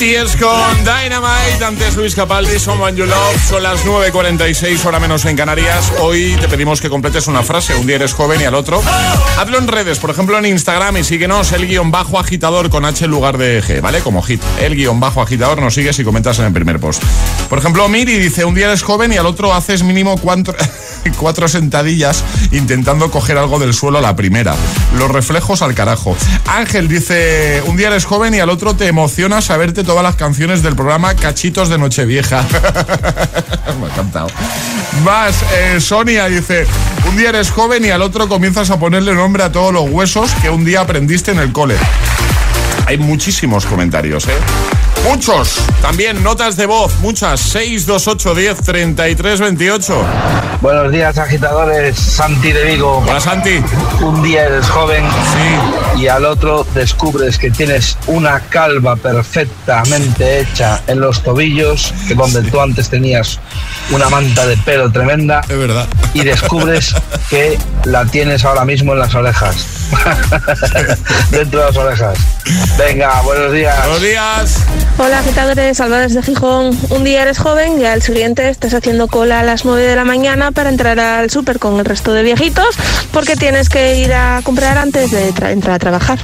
BTS 0.02 0.36
con 0.38 0.78
Dynamite, 0.80 1.64
antes 1.64 1.96
Luis 1.96 2.16
Capaldi, 2.16 2.58
Someone 2.58 2.98
You 2.98 3.06
Love, 3.06 3.48
son 3.48 3.62
las 3.62 3.86
9.46, 3.86 4.84
hora 4.86 5.00
menos 5.00 5.26
en 5.26 5.38
Canarias. 5.38 5.94
Hoy 6.00 6.36
te 6.42 6.48
pedimos 6.48 6.82
que 6.82 6.90
completes 6.90 7.28
una 7.28 7.44
frase, 7.44 7.76
un 7.76 7.86
día 7.86 7.98
eres 7.98 8.14
joven 8.14 8.42
y 8.42 8.46
al 8.46 8.56
otro. 8.56 8.82
Hazlo 9.38 9.60
en 9.60 9.68
redes, 9.68 10.00
por 10.00 10.10
ejemplo 10.10 10.40
en 10.40 10.48
Instagram 10.48 10.98
y 10.98 11.04
síguenos 11.04 11.52
el 11.52 11.68
guion 11.68 11.92
bajo 11.92 12.18
agitador 12.18 12.72
con 12.72 12.84
H 12.84 13.06
en 13.06 13.12
lugar 13.12 13.38
de 13.38 13.62
G, 13.62 13.80
¿vale? 13.80 14.00
Como 14.00 14.24
hit. 14.24 14.42
El 14.60 14.76
guion 14.76 15.00
bajo 15.00 15.22
agitador 15.22 15.62
nos 15.62 15.76
sigues 15.76 16.00
y 16.00 16.04
comentas 16.04 16.40
en 16.40 16.46
el 16.46 16.54
primer 16.54 16.80
post. 16.80 17.04
Por 17.48 17.60
ejemplo, 17.60 17.88
Miri 17.88 18.18
dice, 18.18 18.44
un 18.44 18.56
día 18.56 18.66
eres 18.66 18.82
joven 18.82 19.14
y 19.14 19.18
al 19.18 19.28
otro 19.28 19.54
haces 19.54 19.84
mínimo 19.84 20.18
cuatro, 20.18 20.56
cuatro 21.20 21.48
sentadillas 21.48 22.24
intentando 22.52 23.12
coger 23.12 23.38
algo 23.38 23.60
del 23.60 23.76
suelo 23.76 24.00
a 24.00 24.02
la 24.02 24.16
primera. 24.16 24.56
Los 24.98 25.12
reflejos 25.12 25.62
al 25.62 25.76
carajo. 25.76 26.18
Ángel 26.48 26.88
dice, 26.88 27.62
un 27.68 27.78
día 27.78 27.90
eres 27.90 28.06
joven 28.06 28.34
y 28.34 28.40
al 28.40 28.50
otro 28.50 28.76
te 28.76 28.88
emociona 28.88 29.42
saberte 29.44 29.84
todas 29.92 30.04
las 30.06 30.16
canciones 30.16 30.64
del 30.64 30.74
programa 30.74 31.14
Cachitos 31.16 31.68
de 31.68 31.78
Nochevieja. 31.78 32.46
Me 33.78 33.88
ha 33.88 33.90
encantado. 33.90 34.28
Más, 35.04 35.36
eh, 35.54 35.82
Sonia 35.82 36.28
dice, 36.28 36.66
un 37.10 37.18
día 37.18 37.28
eres 37.28 37.52
joven 37.52 37.84
y 37.84 37.90
al 37.90 38.02
otro 38.02 38.30
comienzas 38.30 38.70
a 38.70 38.80
ponerle 38.80 39.14
nombre 39.14 39.44
a 39.44 39.52
todos 39.52 39.74
los 39.74 39.90
huesos 39.90 40.32
que 40.42 40.50
un 40.50 40.64
día 40.64 40.80
aprendiste 40.80 41.32
en 41.32 41.40
el 41.40 41.52
cole. 41.52 41.76
Hay 42.86 43.00
muchísimos 43.00 43.66
comentarios, 43.66 44.30
¿eh? 44.30 44.91
Muchos. 45.04 45.56
También 45.82 46.24
notas 46.24 46.56
de 46.58 46.66
voz, 46.68 47.00
muchas. 47.00 47.40
628 47.40 48.36
10 48.36 48.62
33 48.62 49.40
28. 49.40 50.06
Buenos 50.62 50.92
días, 50.92 51.18
agitadores. 51.18 51.98
Santi 51.98 52.52
de 52.52 52.64
Vigo. 52.64 53.00
Hola, 53.00 53.20
Santi. 53.20 53.64
Un 54.02 54.22
día 54.22 54.46
eres 54.46 54.70
joven 54.70 55.04
y 55.98 56.08
al 56.08 56.26
otro 56.26 56.66
descubres 56.76 57.38
que 57.38 57.50
tienes 57.50 57.98
una 58.08 58.40
calva 58.42 58.96
perfectamente 58.96 60.40
hecha 60.40 60.82
en 60.88 61.00
los 61.00 61.24
tobillos, 61.24 61.94
que 62.08 62.14
donde 62.14 62.44
tú 62.44 62.62
antes 62.62 62.90
tenías 62.90 63.40
una 63.90 64.08
manta 64.10 64.46
de 64.46 64.56
pelo 64.58 64.92
tremenda. 64.92 65.42
Es 65.50 65.58
verdad. 65.58 65.88
Y 66.14 66.24
descubres 66.24 66.94
que 67.30 67.58
la 67.86 68.06
tienes 68.06 68.46
ahora 68.46 68.64
mismo 68.64 68.94
en 68.94 69.00
las 69.00 69.16
orejas. 69.16 69.66
Dentro 71.32 71.60
de 71.60 71.66
las 71.66 71.78
orejas. 71.78 72.18
Venga, 72.78 73.22
buenos 73.22 73.52
días. 73.52 73.78
Buenos 73.80 74.02
días. 74.02 74.58
Hola, 74.98 75.20
agitadores, 75.20 75.80
Alba 75.82 75.98
desde 76.00 76.22
Gijón. 76.22 76.78
Un 76.90 77.04
día 77.04 77.24
eres 77.24 77.40
joven 77.40 77.82
y 77.82 77.86
al 77.86 78.02
siguiente 78.02 78.50
estás 78.50 78.74
haciendo 78.74 79.08
cola 79.08 79.40
a 79.40 79.44
las 79.44 79.66
9 79.66 79.82
de 79.82 79.96
la 79.96 80.06
mañana 80.06 80.52
para 80.52 80.70
entrar 80.70 81.00
al 81.00 81.30
súper 81.32 81.58
con 81.60 81.80
el 81.80 81.86
resto 81.86 82.14
de 82.14 82.22
viejitos 82.24 82.76
porque 83.12 83.36
tienes 83.36 83.70
que 83.70 83.96
ir 83.98 84.14
a 84.14 84.42
comprar 84.44 84.78
antes 84.78 85.10
de 85.12 85.34
tra- 85.34 85.52
entrar 85.52 85.76
a 85.76 85.80
trabajar. 85.80 86.20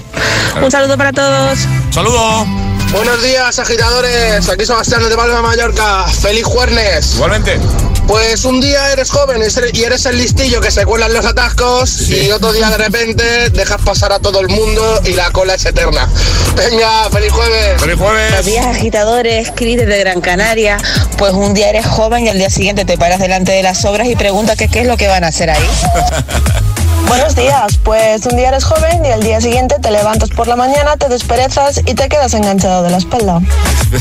Un 0.63 0.69
saludo 0.71 0.97
para 0.97 1.11
todos. 1.11 1.59
Saludo. 1.91 2.45
Buenos 2.91 3.21
días, 3.23 3.57
agitadores. 3.59 4.47
Aquí 4.47 4.65
Sebastián 4.65 5.07
de 5.09 5.15
Palma, 5.15 5.41
Mallorca. 5.41 6.05
¡Feliz 6.07 6.45
jueves! 6.45 7.15
Igualmente. 7.15 7.59
Pues 8.07 8.45
un 8.45 8.61
día 8.61 8.91
eres 8.93 9.09
joven 9.09 9.41
y 9.73 9.83
eres 9.83 10.05
el 10.05 10.17
listillo 10.17 10.61
que 10.61 10.71
se 10.71 10.85
cuela 10.85 11.07
en 11.07 11.13
los 11.13 11.25
atascos 11.25 12.09
y 12.09 12.31
otro 12.31 12.53
día 12.53 12.69
de 12.69 12.77
repente 12.77 13.49
dejas 13.49 13.81
pasar 13.81 14.13
a 14.13 14.19
todo 14.19 14.39
el 14.39 14.47
mundo 14.47 15.01
y 15.03 15.11
la 15.11 15.29
cola 15.31 15.55
es 15.55 15.65
eterna. 15.65 16.09
Venga, 16.55 17.09
feliz 17.11 17.31
jueves. 17.31 17.81
Feliz 17.81 17.97
jueves. 17.97 18.29
Buenos 18.29 18.45
días, 18.45 18.65
agitadores, 18.65 19.51
Cris 19.53 19.77
desde 19.77 19.99
Gran 19.99 20.21
Canaria. 20.21 20.77
Pues 21.17 21.33
un 21.33 21.53
día 21.53 21.69
eres 21.69 21.85
joven 21.85 22.25
y 22.25 22.29
al 22.29 22.37
día 22.37 22.49
siguiente 22.49 22.85
te 22.85 22.97
paras 22.97 23.19
delante 23.19 23.51
de 23.51 23.61
las 23.61 23.83
obras 23.83 24.07
y 24.07 24.15
preguntas 24.15 24.57
qué 24.57 24.79
es 24.79 24.87
lo 24.87 24.95
que 24.95 25.07
van 25.07 25.25
a 25.25 25.27
hacer 25.27 25.49
ahí. 25.49 25.67
Buenos 27.07 27.35
días, 27.35 27.79
pues 27.83 28.25
un 28.25 28.35
día 28.35 28.49
eres 28.49 28.65
joven 28.65 29.05
y 29.05 29.11
al 29.11 29.23
día 29.23 29.39
siguiente 29.39 29.75
te 29.81 29.91
levantas 29.91 30.29
por 30.29 30.47
la 30.47 30.57
mañana, 30.57 30.97
te 30.97 31.07
desperezas 31.07 31.79
y 31.85 31.93
te 31.93 32.09
quedas 32.09 32.33
enganchado 32.33 32.83
de 32.83 32.89
la 32.89 32.97
espalda. 32.97 33.41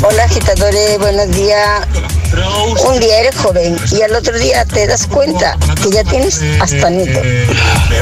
Hola 0.02 0.24
agitadores, 0.24 0.98
buenos 0.98 1.30
días. 1.30 1.82
Un 2.88 2.98
día 2.98 3.20
eres 3.20 3.36
joven 3.36 3.76
y 3.92 4.02
al 4.02 4.14
otro 4.14 4.36
día 4.36 4.64
te 4.64 4.86
das 4.88 5.07
cuenta 5.07 5.57
que 5.82 5.90
ya 5.90 6.02
tienes 6.02 6.40
hasta 6.61 6.90
nieto. 6.90 7.20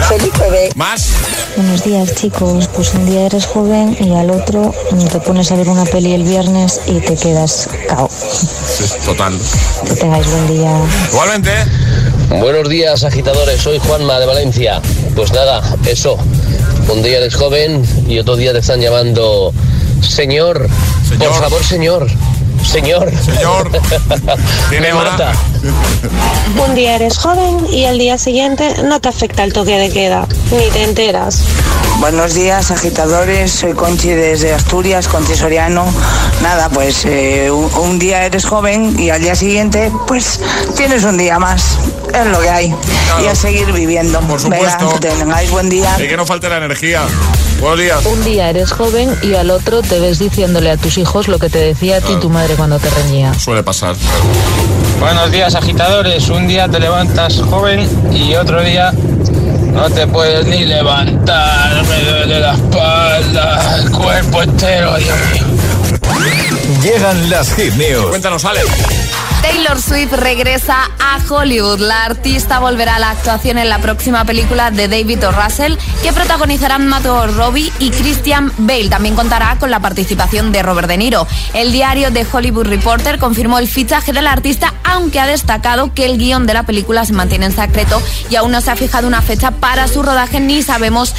Feliz 0.08 0.32
jueves. 0.38 0.76
Más. 0.76 1.08
Buenos 1.56 1.84
días 1.84 2.14
chicos, 2.14 2.68
pues 2.74 2.94
un 2.94 3.06
día 3.06 3.26
eres 3.26 3.46
joven 3.46 3.96
y 4.00 4.14
al 4.14 4.30
otro 4.30 4.74
te 5.12 5.20
pones 5.20 5.52
a 5.52 5.56
ver 5.56 5.68
una 5.68 5.84
peli 5.84 6.14
el 6.14 6.24
viernes 6.24 6.80
y 6.86 7.00
te 7.00 7.14
quedas 7.16 7.68
cao. 7.88 8.08
Total. 9.04 9.38
Que 9.86 9.94
tengáis 9.94 10.30
buen 10.30 10.46
día. 10.48 10.70
Igualmente. 11.12 11.52
Buenos 12.30 12.68
días, 12.68 13.04
agitadores. 13.04 13.60
Soy 13.60 13.78
Juanma 13.78 14.18
de 14.18 14.26
Valencia. 14.26 14.80
Pues 15.14 15.32
nada, 15.32 15.62
eso. 15.86 16.16
Un 16.88 17.02
día 17.02 17.18
eres 17.18 17.34
joven 17.34 17.82
y 18.08 18.18
otro 18.18 18.36
día 18.36 18.52
te 18.52 18.58
están 18.58 18.80
llamando 18.80 19.52
señor. 20.02 20.68
Por 21.18 21.34
favor, 21.34 21.62
señor. 21.64 22.06
Señor. 22.64 23.10
Señor. 23.24 23.70
Tiene 24.70 24.92
Marta. 24.92 25.32
Un 26.66 26.74
día 26.74 26.96
eres 26.96 27.18
joven 27.18 27.66
y 27.70 27.84
al 27.84 27.98
día 27.98 28.18
siguiente 28.18 28.82
no 28.84 29.00
te 29.00 29.08
afecta 29.08 29.44
el 29.44 29.52
toque 29.52 29.76
de 29.78 29.90
queda, 29.90 30.26
ni 30.50 30.68
te 30.70 30.84
enteras. 30.84 31.40
Buenos 32.00 32.34
días, 32.34 32.70
agitadores. 32.70 33.52
Soy 33.52 33.72
Conchi 33.74 34.08
desde 34.08 34.52
Asturias, 34.52 35.06
Conchi 35.08 35.34
Soriano. 35.34 35.84
Nada, 36.42 36.68
pues 36.68 37.04
eh, 37.06 37.50
un, 37.50 37.72
un 37.74 37.98
día 37.98 38.24
eres 38.24 38.44
joven 38.44 38.98
y 38.98 39.10
al 39.10 39.20
día 39.22 39.34
siguiente, 39.36 39.92
pues 40.06 40.40
tienes 40.76 41.04
un 41.04 41.16
día 41.16 41.38
más. 41.38 41.78
Es 42.12 42.26
lo 42.26 42.40
que 42.40 42.50
hay. 42.50 42.74
Y 43.22 43.26
a 43.26 43.34
seguir 43.34 43.72
viviendo. 43.72 44.20
Por 44.20 44.42
Venga, 44.48 44.70
supuesto. 44.78 45.00
que 45.00 45.08
tengáis 45.08 45.50
buen 45.50 45.68
día. 45.68 45.94
Y 45.98 46.08
que 46.08 46.16
no 46.16 46.26
falte 46.26 46.48
la 46.48 46.58
energía. 46.58 47.02
Buenos 47.60 47.78
días. 47.80 48.04
Un 48.06 48.22
día 48.24 48.50
eres 48.50 48.72
joven 48.72 49.16
y 49.22 49.34
al 49.34 49.50
otro 49.50 49.80
te 49.80 49.98
ves 50.00 50.18
diciéndole 50.18 50.70
a 50.72 50.76
tus 50.76 50.98
hijos 50.98 51.28
lo 51.28 51.38
que 51.38 51.48
te 51.48 51.58
decía 51.58 51.98
a 51.98 52.00
ti 52.00 52.14
tu 52.20 52.28
madre 52.28 52.53
cuando 52.56 52.78
te 52.78 52.90
reñía. 52.90 53.34
Suele 53.34 53.62
pasar. 53.62 53.94
Buenos 55.00 55.30
días 55.30 55.54
agitadores, 55.54 56.28
un 56.28 56.46
día 56.46 56.68
te 56.68 56.80
levantas 56.80 57.40
joven 57.40 57.88
y 58.12 58.34
otro 58.34 58.62
día 58.62 58.92
no 59.72 59.90
te 59.90 60.06
puedes 60.06 60.46
ni 60.46 60.64
levantar, 60.64 61.84
me 61.86 62.10
duele 62.10 62.40
la 62.40 62.54
espalda, 62.54 63.76
el 63.78 63.90
cuerpo 63.90 64.42
entero, 64.42 64.96
Dios 64.96 65.18
mío. 65.32 65.42
Llegan 66.82 67.28
las 67.28 67.52
hit 67.54 67.74
news. 67.74 68.06
Cuéntanos, 68.06 68.44
Ale. 68.44 68.60
Taylor 69.44 69.78
Swift 69.78 70.12
regresa 70.14 70.90
a 70.98 71.18
Hollywood. 71.28 71.78
La 71.78 72.06
artista 72.06 72.60
volverá 72.60 72.94
a 72.94 72.98
la 72.98 73.10
actuación 73.10 73.58
en 73.58 73.68
la 73.68 73.78
próxima 73.78 74.24
película 74.24 74.70
de 74.70 74.88
David 74.88 75.28
O. 75.28 75.32
Russell, 75.32 75.76
que 76.02 76.14
protagonizarán 76.14 76.86
Margot 76.86 77.30
Robbie 77.36 77.70
y 77.78 77.90
Christian 77.90 78.50
Bale. 78.56 78.88
También 78.88 79.14
contará 79.14 79.58
con 79.58 79.70
la 79.70 79.80
participación 79.80 80.50
de 80.50 80.62
Robert 80.62 80.88
De 80.88 80.96
Niro. 80.96 81.26
El 81.52 81.72
diario 81.72 82.10
The 82.10 82.26
Hollywood 82.32 82.68
Reporter 82.68 83.18
confirmó 83.18 83.58
el 83.58 83.68
fichaje 83.68 84.14
del 84.14 84.28
artista, 84.28 84.72
aunque 84.82 85.20
ha 85.20 85.26
destacado 85.26 85.92
que 85.92 86.06
el 86.06 86.16
guion 86.16 86.46
de 86.46 86.54
la 86.54 86.62
película 86.62 87.04
se 87.04 87.12
mantiene 87.12 87.44
en 87.44 87.52
secreto 87.52 88.02
y 88.30 88.36
aún 88.36 88.50
no 88.50 88.62
se 88.62 88.70
ha 88.70 88.76
fijado 88.76 89.06
una 89.06 89.20
fecha 89.20 89.50
para 89.50 89.88
su 89.88 90.02
rodaje 90.02 90.40
ni 90.40 90.62
sabemos 90.62 91.14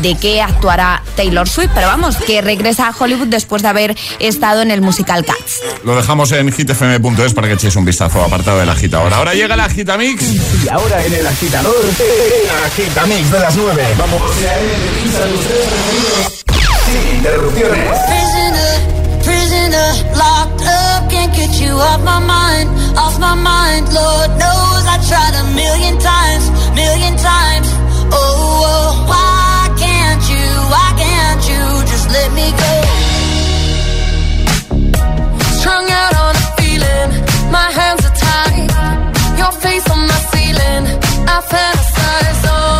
de 0.00 0.14
qué 0.14 0.40
actuará 0.40 1.02
Taylor 1.14 1.46
Swift. 1.46 1.72
Pero 1.74 1.88
vamos, 1.88 2.16
que 2.16 2.40
regresa 2.40 2.88
a 2.88 2.94
Hollywood 2.98 3.28
después 3.28 3.60
de 3.60 3.68
haber 3.68 3.96
estado 4.18 4.62
en 4.62 4.70
el 4.70 4.80
musical 4.80 5.26
Cats. 5.26 5.60
Lo 5.84 5.94
dejamos 5.94 6.32
en 6.32 6.50
hitfm.es 6.50 7.34
para 7.34 7.48
que 7.48 7.65
echéis 7.66 7.76
un 7.76 7.84
vistazo 7.84 8.22
apartado 8.22 8.60
del 8.60 8.68
agitador. 8.68 9.12
Ahora 9.12 9.34
llega 9.34 9.54
el 9.54 9.60
agitamix. 9.60 10.22
Y 10.22 10.68
ahora 10.68 11.04
en 11.04 11.14
el 11.14 11.26
agitador, 11.26 11.74
el 11.74 12.64
agitamix 12.64 13.30
de 13.32 13.40
las 13.40 13.56
9. 13.56 13.86
Vamos 13.98 14.22
Sin 16.86 17.16
interrupciones. 17.16 17.98
Prisoner, 18.06 19.24
prisoner, 19.24 19.94
locked 20.14 20.62
up, 20.62 21.10
can't 21.10 21.34
get 21.34 21.60
you 21.60 21.74
off 21.74 22.00
my 22.04 22.20
mind, 22.20 22.70
off 22.96 23.18
my 23.18 23.34
mind. 23.34 23.92
Lord 23.92 24.30
knows 24.38 24.86
I 24.86 24.98
tried 25.08 25.34
a 25.34 25.44
million 25.54 25.98
times, 25.98 26.48
million 26.72 27.16
times. 27.16 27.66
Oh, 28.12 28.62
oh, 28.62 29.06
why 29.08 29.74
can't 29.76 30.22
you, 30.30 30.46
why 30.70 30.94
can't 30.96 31.42
you 31.48 31.82
just 31.90 32.08
let 32.10 32.32
me 32.32 32.52
go? 32.52 32.75
My 37.50 37.68
hands 37.78 38.04
are 38.08 38.16
tied, 38.26 38.70
your 39.38 39.52
face 39.64 39.88
on 39.90 40.00
my 40.12 40.20
ceiling. 40.30 40.84
I 41.34 41.36
fantasize, 41.52 42.42
oh, 42.48 42.75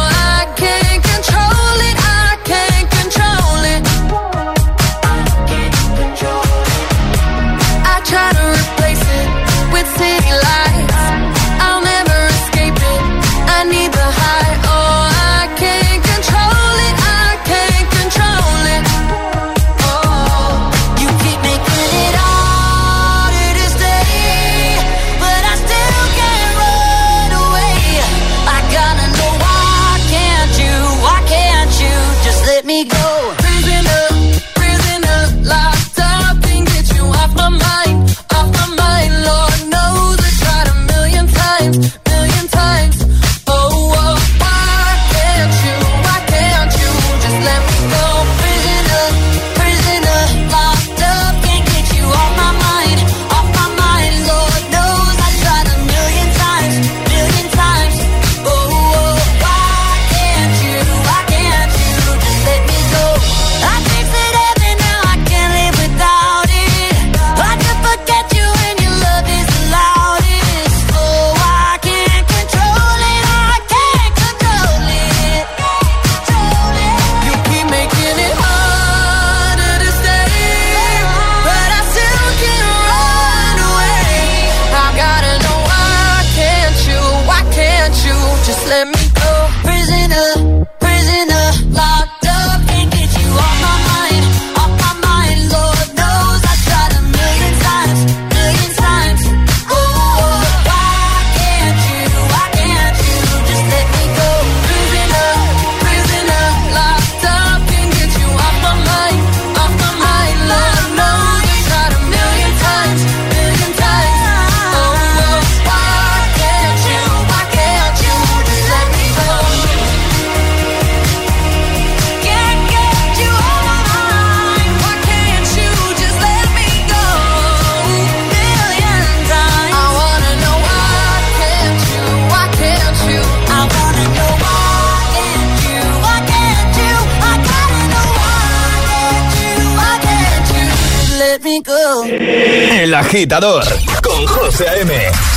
agitador 143.16 143.64
con 144.02 144.26
José 144.26 144.68
A.M. 144.68 144.92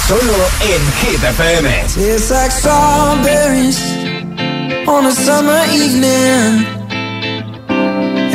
Solo 0.05 0.35
en 0.61 0.81
Hit 0.99 1.23
FM. 1.23 1.69
It's 1.95 2.29
like 2.29 2.51
strawberries 2.51 3.79
on 4.85 5.05
a 5.05 5.11
summer 5.11 5.63
evening. 5.71 6.65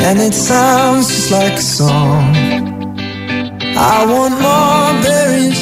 And 0.07 0.19
it 0.19 0.33
sounds 0.33 1.07
just 1.07 1.31
like 1.31 1.53
a 1.53 1.61
song. 1.61 2.35
I 3.77 4.05
want 4.07 4.33
more 4.41 4.93
berries 5.03 5.61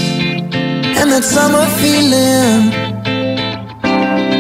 and 0.98 1.12
that 1.12 1.26
summer 1.26 1.66
feeling. 1.82 2.72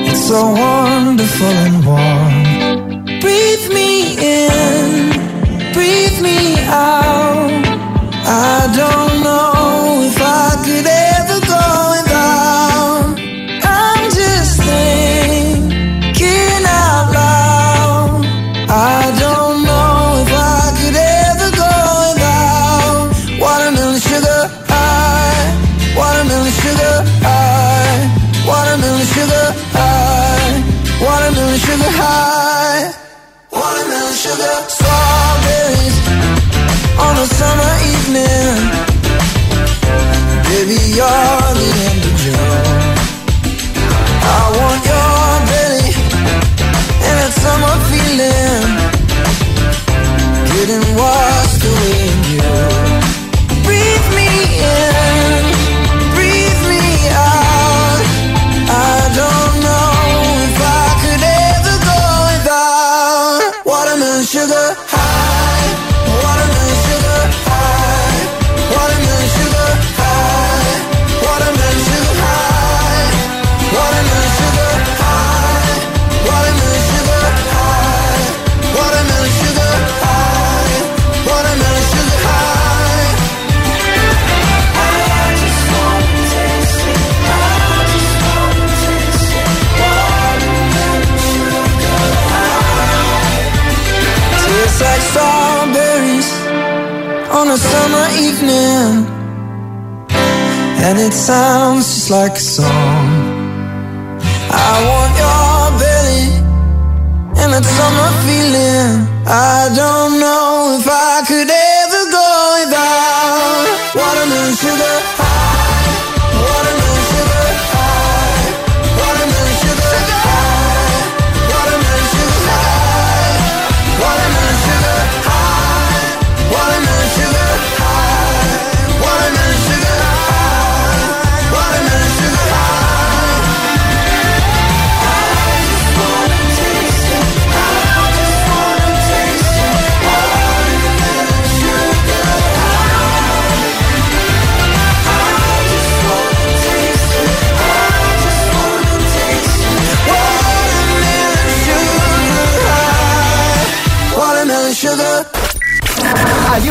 It's 0.07 0.25
so 0.25 0.51
wonderful 0.51 1.55
and 1.65 1.85
warm. 1.85 3.19
Breathe 3.19 3.67
me 3.73 4.15
in, 4.19 5.73
breathe 5.73 6.21
me 6.21 6.59
out. 6.69 7.32
I 8.45 8.67
don't 8.67 9.23
know 9.23 10.01
if 10.03 10.17
I 10.19 10.61
could 10.65 10.82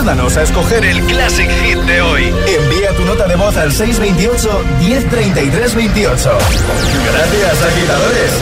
Ayúdanos 0.02 0.36
a 0.36 0.42
escoger 0.42 0.84
el 0.84 1.00
Classic 1.02 1.48
Hit 1.48 1.78
de 1.78 2.02
hoy. 2.02 2.24
Envía 2.24 2.90
tu 2.96 3.04
nota 3.04 3.28
de 3.28 3.36
voz 3.36 3.56
al 3.56 3.70
628 3.70 4.64
1033 4.80 5.74
28. 5.76 6.38
Gracias, 7.06 7.62
agitadores. 7.62 8.32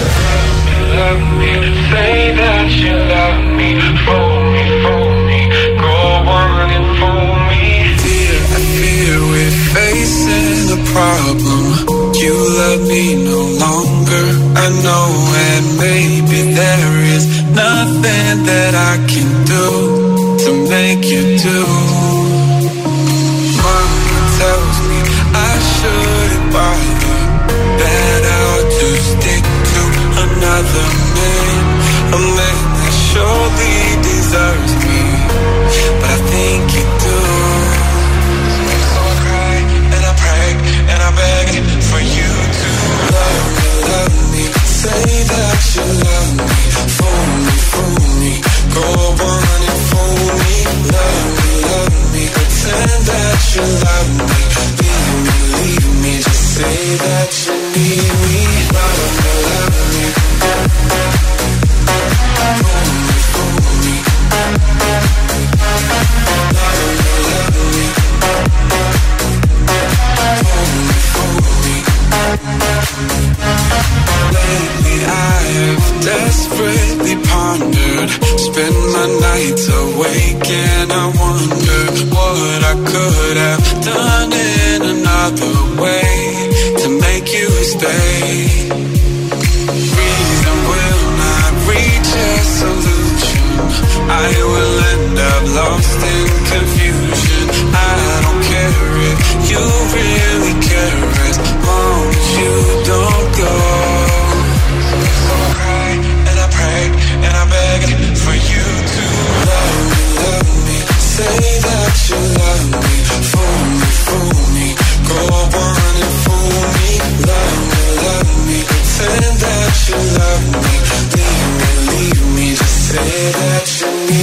facing 9.74 10.72
a 10.72 10.80
problem. 10.94 12.14
You 12.14 12.34
love 12.58 12.88
me 12.88 13.14
no 13.16 13.40
longer, 13.60 14.26
I 14.56 14.68
know, 14.82 15.08
and 15.50 15.76
maybe 15.76 16.54
there 16.54 16.96
is 17.14 17.26
nothing 17.52 18.44
that 18.46 18.74
I 18.74 18.96
can 19.06 19.44
do 19.44 19.99
make 20.82 21.04
you 21.14 21.22
do. 21.46 21.60
Mama 23.64 24.20
tells 24.38 24.76
me 24.88 24.98
I 25.48 25.52
shouldn't 25.72 26.46
bother, 26.54 27.20
I'll 28.36 28.64
just 28.80 29.06
stick 29.14 29.44
to 29.72 29.82
another 30.24 30.88
man 31.16 31.69
love 53.60 54.10
me, 54.16 54.40
leave 54.80 55.16
me, 55.26 56.02
me, 56.02 56.12
just 56.22 56.44
say 56.56 56.96
that 57.04 57.30
you 57.44 57.54
need 57.74 58.12
me, 58.24 58.38
love 58.76 59.00
me, 59.20 59.30
love 59.48 59.76
me. 59.92 60.30
Lately 74.40 74.98
I 75.04 75.40
have 75.56 75.86
desperately 76.02 77.16
pondered 77.28 78.10
Spend 78.46 78.76
my 78.94 79.06
nights 79.20 79.66
awake 79.68 80.48
stay 87.80 88.68
Reason 89.96 90.56
will 90.70 91.04
not 91.24 91.52
reach 91.72 92.10
a 92.12 92.32
solution 92.60 93.48
I 94.10 94.30
will 94.52 94.76
end 94.92 95.18
up 95.32 95.42
lost 95.58 96.00
in 96.14 96.26
confusion 96.52 97.44
I 97.72 97.98
don't 98.24 98.42
care 98.52 98.84
if 99.10 99.20
you 99.50 99.64
really 99.96 100.54
care 100.70 101.04
As 101.28 101.36
long 101.66 102.04
as 102.20 102.28
you 102.40 102.54
don't 102.92 103.28
go 103.40 103.69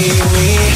we 0.10 0.66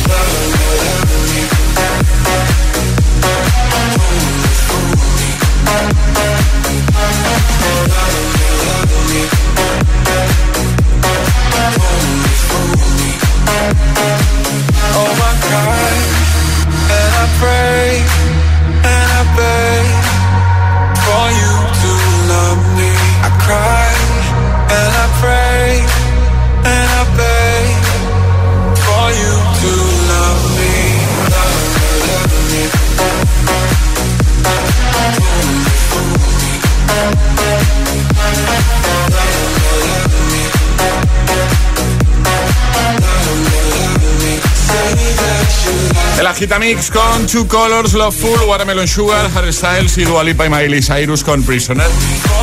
Gitamix 46.41 46.89
con 46.89 47.27
Two 47.27 47.47
Colors, 47.47 47.93
Love 47.93 48.15
Full, 48.15 48.47
Watermelon 48.47 48.87
Sugar, 48.87 49.29
Harry 49.35 49.53
Styles 49.53 49.95
y 49.99 50.05
Dua 50.05 50.23
Lipa 50.23 50.47
y 50.47 50.49
Miley 50.49 50.81
Cyrus 50.81 51.23
con 51.23 51.43
Prisoner. 51.43 51.85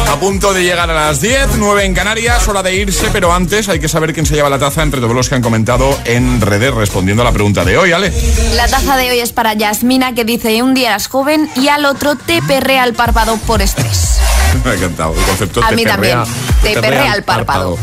A 0.08 0.14
punto 0.20 0.54
de 0.54 0.62
llegar 0.62 0.88
a 0.88 0.94
las 0.94 1.20
10, 1.20 1.56
9 1.56 1.84
en 1.84 1.94
Canarias, 1.94 2.46
hora 2.46 2.62
de 2.62 2.76
irse, 2.76 3.08
pero 3.12 3.32
antes 3.32 3.68
hay 3.68 3.80
que 3.80 3.88
saber 3.88 4.14
quién 4.14 4.24
se 4.24 4.36
lleva 4.36 4.48
la 4.50 4.58
taza 4.60 4.84
entre 4.84 5.00
todos 5.00 5.16
los 5.16 5.28
que 5.28 5.34
han 5.34 5.42
comentado 5.42 5.98
en 6.04 6.40
redes 6.40 6.72
respondiendo 6.74 7.22
a 7.22 7.24
la 7.24 7.32
pregunta 7.32 7.64
de 7.64 7.76
hoy, 7.76 7.90
¿ale? 7.90 8.12
La 8.54 8.68
taza 8.68 8.96
de 8.96 9.10
hoy 9.10 9.18
es 9.18 9.32
para 9.32 9.54
Yasmina 9.54 10.14
que 10.14 10.24
dice 10.24 10.62
un 10.62 10.74
día 10.74 10.90
eras 10.90 11.08
joven 11.08 11.50
y 11.56 11.66
al 11.66 11.84
otro 11.84 12.14
te 12.14 12.40
perrea 12.42 12.84
el 12.84 12.94
párpado 12.94 13.36
por 13.48 13.62
estrés. 13.62 14.20
Me 14.64 14.70
ha 14.70 14.74
encantado 14.74 15.12
el 15.18 15.24
concepto 15.24 15.60
A 15.64 15.70
te 15.70 15.74
mí 15.74 15.84
también. 15.84 16.18
perrea- 16.22 16.62
Te 16.62 16.80
perrea 16.80 17.14
el 17.14 17.24
párpado. 17.24 17.76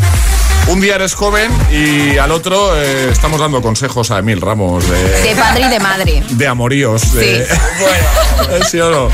Un 0.68 0.82
día 0.82 0.95
eres 0.95 1.13
joven 1.13 1.51
y 1.72 2.18
al 2.18 2.32
otro 2.32 2.76
eh, 2.76 3.09
estamos 3.11 3.39
dando 3.39 3.61
consejos 3.61 4.09
a 4.11 4.20
Emil 4.20 4.41
Ramos 4.41 4.88
de, 4.89 4.97
De 5.22 5.36
padre 5.36 5.66
y 5.66 5.70
de 5.70 5.80
madre. 5.80 6.24
de 6.30 6.47
amoríos. 6.47 7.13
De... 7.13 7.47
Bueno, 7.80 8.66
¿sí 8.70 8.80
o 8.80 8.89
no? 8.89 9.09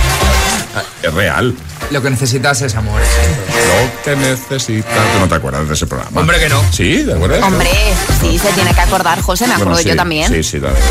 Ah, 0.75 0.83
Es 1.03 1.13
real. 1.13 1.53
Lo 1.91 2.01
que 2.01 2.09
necesitas 2.09 2.61
es 2.61 2.73
amor. 2.75 3.01
Lo 3.01 4.01
que 4.03 4.15
necesitas. 4.15 4.93
¿Tú 5.13 5.19
no 5.19 5.27
te 5.27 5.35
acuerdas 5.35 5.67
de 5.67 5.73
ese 5.73 5.85
programa? 5.87 6.21
Hombre, 6.21 6.39
que 6.39 6.47
no. 6.47 6.63
¿Sí? 6.71 7.03
¿Te 7.05 7.13
acuerdas? 7.13 7.43
Hombre, 7.43 7.69
sí, 8.21 8.39
se 8.39 8.47
tiene 8.53 8.73
que 8.73 8.79
acordar, 8.79 9.19
José, 9.19 9.45
me 9.45 9.53
acuerdo 9.55 9.71
Bueno, 9.73 9.83
sí, 9.83 9.89
yo 9.89 9.95
también. 9.97 10.31
Sí, 10.31 10.41
sí, 10.43 10.59
también. 10.61 10.81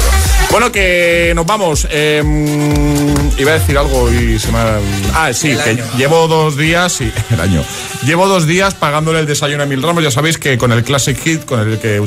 Bueno, 0.51 0.71
que 0.71 1.33
nos 1.35 1.47
vamos. 1.47 1.87
Eh, 1.91 3.10
iba 3.39 3.53
a 3.53 3.55
decir 3.59 3.77
algo 3.79 4.13
y 4.13 4.39
se 4.39 4.53
me 4.53 4.59
ha... 4.59 4.79
Ah, 5.15 5.33
sí, 5.33 5.51
El 5.51 5.63
que 5.63 5.71
año. 5.71 5.85
llevo 5.97 6.29
dos 6.29 6.57
días, 6.57 6.93
sí, 6.93 7.11
el 7.31 7.41
año. 7.41 7.63
Llevo 8.05 8.27
dos 8.29 8.47
días 8.47 8.75
pagándole 8.75 9.21
el 9.21 9.27
desayuno 9.27 9.63
a 9.63 9.67
Emil 9.67 9.83
Ramos. 9.83 10.03
Ya 10.03 10.11
sabéis 10.11 10.39
que 10.39 10.57
con 10.59 10.73
el 10.73 10.83
Classic 10.85 11.19
Hit, 11.19 11.45
con 11.45 11.61
el 11.61 11.79
que 11.79 12.01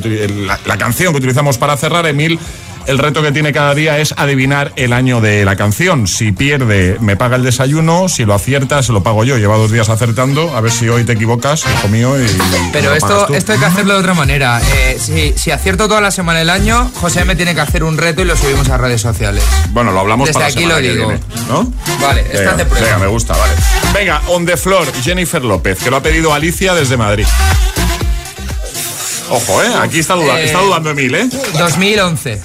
la, 0.48 0.60
la 0.66 0.78
canción 0.78 1.14
que 1.14 1.18
utilizamos 1.18 1.58
para 1.58 1.78
cerrar, 1.78 2.06
Emil, 2.06 2.40
el 2.88 2.98
reto 2.98 3.22
que 3.22 3.32
tiene 3.32 3.52
cada 3.54 3.74
día 3.76 4.00
es 4.00 4.14
adivinar 4.18 4.72
el 4.76 4.94
año 4.94 5.22
de 5.22 5.46
la 5.46 5.56
canción. 5.56 6.08
Si 6.08 6.32
pierde, 6.32 6.98
me 7.00 7.16
paga 7.16 7.36
el 7.38 7.44
desayuno. 7.44 8.10
Si 8.10 8.26
lo 8.26 8.34
acierta, 8.34 8.82
se 8.84 8.92
lo 8.94 9.04
pago 9.04 9.24
yo. 9.24 9.38
Lleva 9.38 9.58
dos 9.58 9.72
días 9.72 9.90
acertando. 9.90 10.56
A 10.56 10.62
ver 10.62 10.72
si 10.72 10.90
hoy 10.90 11.04
te 11.04 11.14
equivocas, 11.14 11.64
hijo 11.66 11.88
mío. 11.88 12.20
Y, 12.22 12.26
Pero 12.72 12.90
lo 12.92 12.96
esto, 12.96 13.34
esto 13.34 13.54
hay 13.54 13.60
que 13.60 13.66
hacerlo 13.66 13.94
de 13.94 14.00
otra 14.00 14.14
manera. 14.14 14.62
Eh, 14.62 14.98
si, 15.00 15.34
si 15.38 15.52
acierto 15.52 15.88
toda 15.88 16.02
la 16.02 16.12
semana 16.12 16.40
del 16.40 16.50
año, 16.50 16.92
José 17.02 17.26
me 17.26 17.36
tiene 17.36 17.56
que 17.56 17.62
hacer 17.62 17.84
un 17.84 17.98
reto 17.98 18.22
y 18.22 18.26
lo 18.26 18.36
subimos 18.36 18.70
a 18.70 18.78
redes 18.78 19.02
sociales. 19.02 19.44
Bueno, 19.70 19.92
lo 19.92 20.00
hablamos 20.02 20.28
Desde 20.28 20.40
para 20.40 20.52
aquí 20.52 20.66
lo 20.66 20.78
digo. 20.80 21.08
viene, 21.08 21.24
¿no? 21.48 21.72
Vale, 22.02 22.24
Venga, 22.34 22.54
de 22.54 22.66
prueba. 22.66 22.86
venga, 22.86 23.00
me 23.00 23.08
gusta, 23.08 23.34
vale. 23.36 23.54
Venga, 23.94 24.22
on 24.28 24.46
the 24.46 24.58
floor, 24.58 24.86
Jennifer 25.04 25.44
López, 25.44 25.80
que 25.80 25.90
lo 25.90 25.98
ha 25.98 26.04
pedido 26.04 26.34
Alicia 26.34 26.74
desde 26.74 26.98
Madrid. 26.98 27.26
Ojo, 29.30 29.64
¿eh? 29.64 29.68
Aquí 29.82 30.00
está, 30.00 30.16
duda- 30.16 30.40
Eh, 30.40 30.46
está 30.46 30.60
dudando 30.60 30.90
Emil, 30.92 31.16
¿eh? 31.16 31.30
2011. 31.58 32.42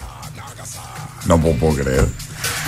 No 1.29 1.39
puedo, 1.41 1.55
puedo 1.57 1.77
creer. 1.77 2.07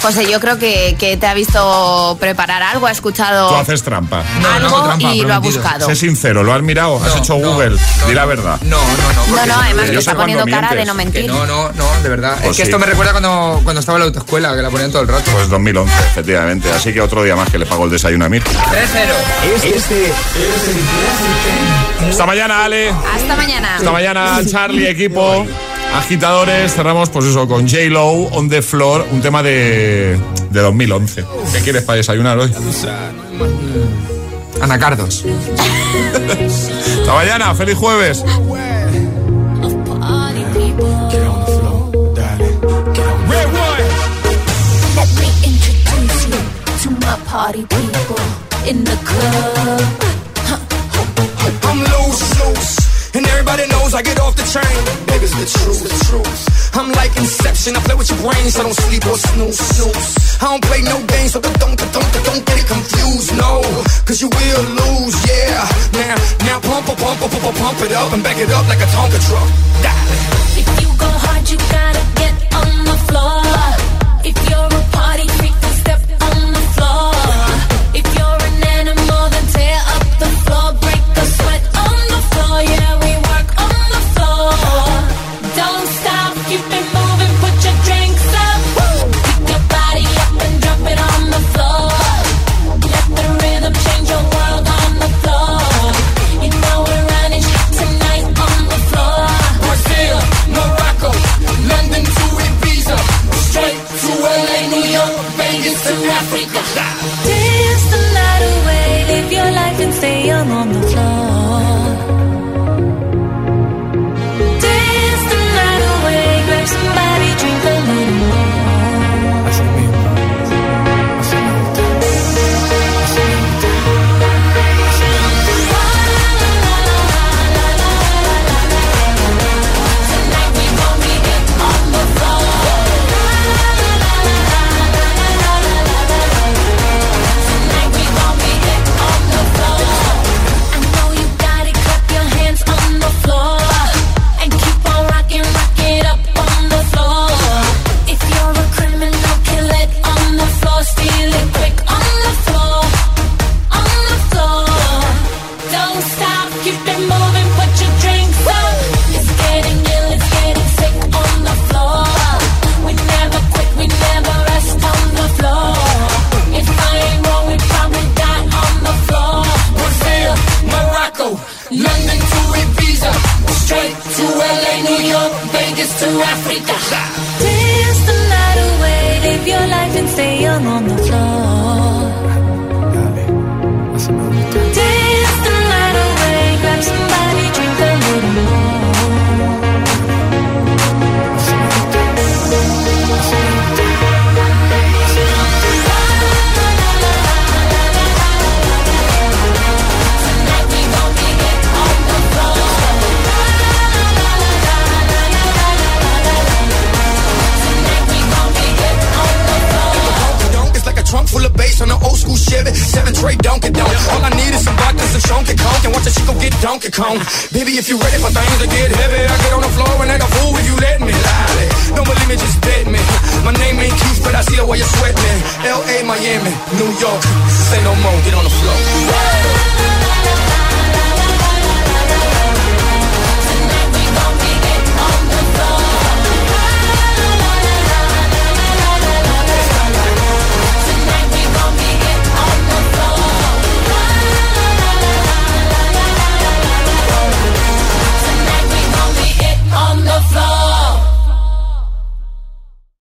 José, 0.02 0.30
yo 0.30 0.40
creo 0.40 0.58
que, 0.58 0.96
que 0.98 1.16
te 1.16 1.26
ha 1.26 1.34
visto 1.34 2.16
preparar 2.18 2.62
algo, 2.62 2.86
ha 2.86 2.90
escuchado 2.90 3.50
Tú 3.50 3.54
haces 3.54 3.82
trampa. 3.82 4.24
algo 4.54 4.94
y 4.98 5.22
lo 5.22 5.34
ha 5.34 5.38
buscado. 5.38 5.86
Sé 5.86 5.94
sincero, 5.94 6.42
¿lo 6.42 6.52
has 6.54 6.62
mirado? 6.62 7.02
¿Has 7.04 7.16
hecho 7.16 7.36
Google? 7.36 7.76
Di 8.06 8.14
la 8.14 8.24
verdad. 8.24 8.58
No, 8.62 8.78
no, 8.78 9.12
no. 9.12 9.36
No, 9.36 9.46
no, 9.46 9.54
además 9.60 9.90
que 9.90 9.98
está 9.98 10.14
poniendo 10.16 10.44
cara 10.46 10.70
de 10.70 10.76
mientes. 10.76 10.86
no 10.86 10.94
mentir. 10.94 11.22
Que 11.22 11.28
no, 11.28 11.46
no, 11.46 11.70
no, 11.72 12.02
de 12.02 12.08
verdad. 12.08 12.36
Pues 12.38 12.50
es 12.52 12.56
que 12.56 12.62
sí. 12.62 12.62
esto 12.62 12.78
me 12.78 12.86
recuerda 12.86 13.12
cuando, 13.12 13.60
cuando 13.62 13.80
estaba 13.80 13.96
en 13.96 14.00
la 14.00 14.06
autoescuela, 14.06 14.54
que 14.56 14.62
la 14.62 14.70
ponían 14.70 14.90
todo 14.90 15.02
el 15.02 15.08
rato. 15.08 15.30
Pues 15.32 15.48
2011, 15.48 15.92
efectivamente. 16.10 16.70
Así 16.72 16.92
que 16.92 17.00
otro 17.00 17.22
día 17.22 17.36
más 17.36 17.50
que 17.50 17.58
le 17.58 17.66
pago 17.66 17.84
el 17.84 17.90
desayuno 17.90 18.24
a 18.24 18.26
Emil. 18.26 18.42
3-0. 18.42 18.50
Este 19.64 20.12
Hasta 22.08 22.26
mañana, 22.26 22.64
Ale. 22.64 22.90
Hasta 22.90 23.36
mañana. 23.36 23.76
Hasta 23.76 23.92
mañana, 23.92 24.40
Charlie, 24.50 24.88
equipo. 24.88 25.46
Agitadores, 25.94 26.72
cerramos 26.74 27.10
pues 27.10 27.26
eso 27.26 27.46
con 27.46 27.68
J-Lo, 27.68 28.08
On 28.32 28.48
The 28.48 28.62
Floor, 28.62 29.06
un 29.12 29.20
tema 29.20 29.42
de, 29.42 30.18
de 30.50 30.60
2011. 30.60 31.24
¿Qué 31.52 31.60
quieres 31.60 31.82
para 31.82 31.96
desayunar 31.98 32.38
hoy? 32.38 32.52
Anacardos. 34.60 35.24
Hasta 37.00 37.14
mañana, 37.14 37.54
feliz 37.54 37.76
jueves. 37.76 38.24
Let 44.96 45.08
me 45.18 45.28
introduce 45.44 46.26
you 46.28 46.40
to 46.82 46.90
my 47.00 47.16
party 47.26 47.64
people 47.64 48.20
in 48.66 48.84
the 48.84 48.96
club. 49.04 49.80
I'm 51.62 51.78
loose, 51.78 52.40
loose. 52.40 52.79
Everybody 53.50 53.74
knows 53.74 53.94
I 53.98 54.02
get 54.02 54.20
off 54.22 54.38
the 54.38 54.46
train. 54.46 54.78
Baby's 55.10 55.34
the 55.34 55.42
truth, 55.42 55.82
the 55.82 55.90
truth. 56.06 56.70
I'm 56.78 56.86
like 56.94 57.10
Inception. 57.18 57.74
I 57.74 57.82
play 57.82 57.98
with 57.98 58.06
your 58.06 58.22
brains, 58.22 58.54
so 58.54 58.62
don't 58.62 58.78
sleep 58.86 59.02
or 59.10 59.18
snooze, 59.18 59.58
snooze. 59.58 60.38
I 60.38 60.54
don't 60.54 60.62
play 60.62 60.86
no 60.86 60.94
games, 61.02 61.34
so 61.34 61.42
don't, 61.42 61.58
don't, 61.58 61.74
don't, 61.74 61.90
don't 61.90 62.42
get 62.46 62.62
it 62.62 62.68
confused, 62.70 63.34
no. 63.34 63.58
Cause 64.06 64.22
you 64.22 64.30
will 64.30 64.64
lose, 64.78 65.18
yeah. 65.26 65.66
Now, 65.98 66.14
now 66.46 66.62
pump, 66.62 66.94
pump, 66.94 67.02
pump, 67.02 67.18
pump, 67.26 67.42
pump, 67.42 67.56
pump 67.58 67.78
it 67.82 67.90
up 67.90 68.14
and 68.14 68.22
back 68.22 68.38
it 68.38 68.54
up 68.54 68.70
like 68.70 68.78
a 68.78 68.88
Tonka 68.94 69.18
truck. 69.18 69.50
If 70.54 70.70
you 70.78 70.90
go 70.94 71.10
hard, 71.10 71.42
you 71.50 71.58
gotta 71.74 72.06
get 72.22 72.34
on 72.54 72.70
the 72.86 72.98
floor. 73.10 73.42
If 74.30 74.38
you're 74.46 74.70
a 74.78 74.82
party 74.94 75.26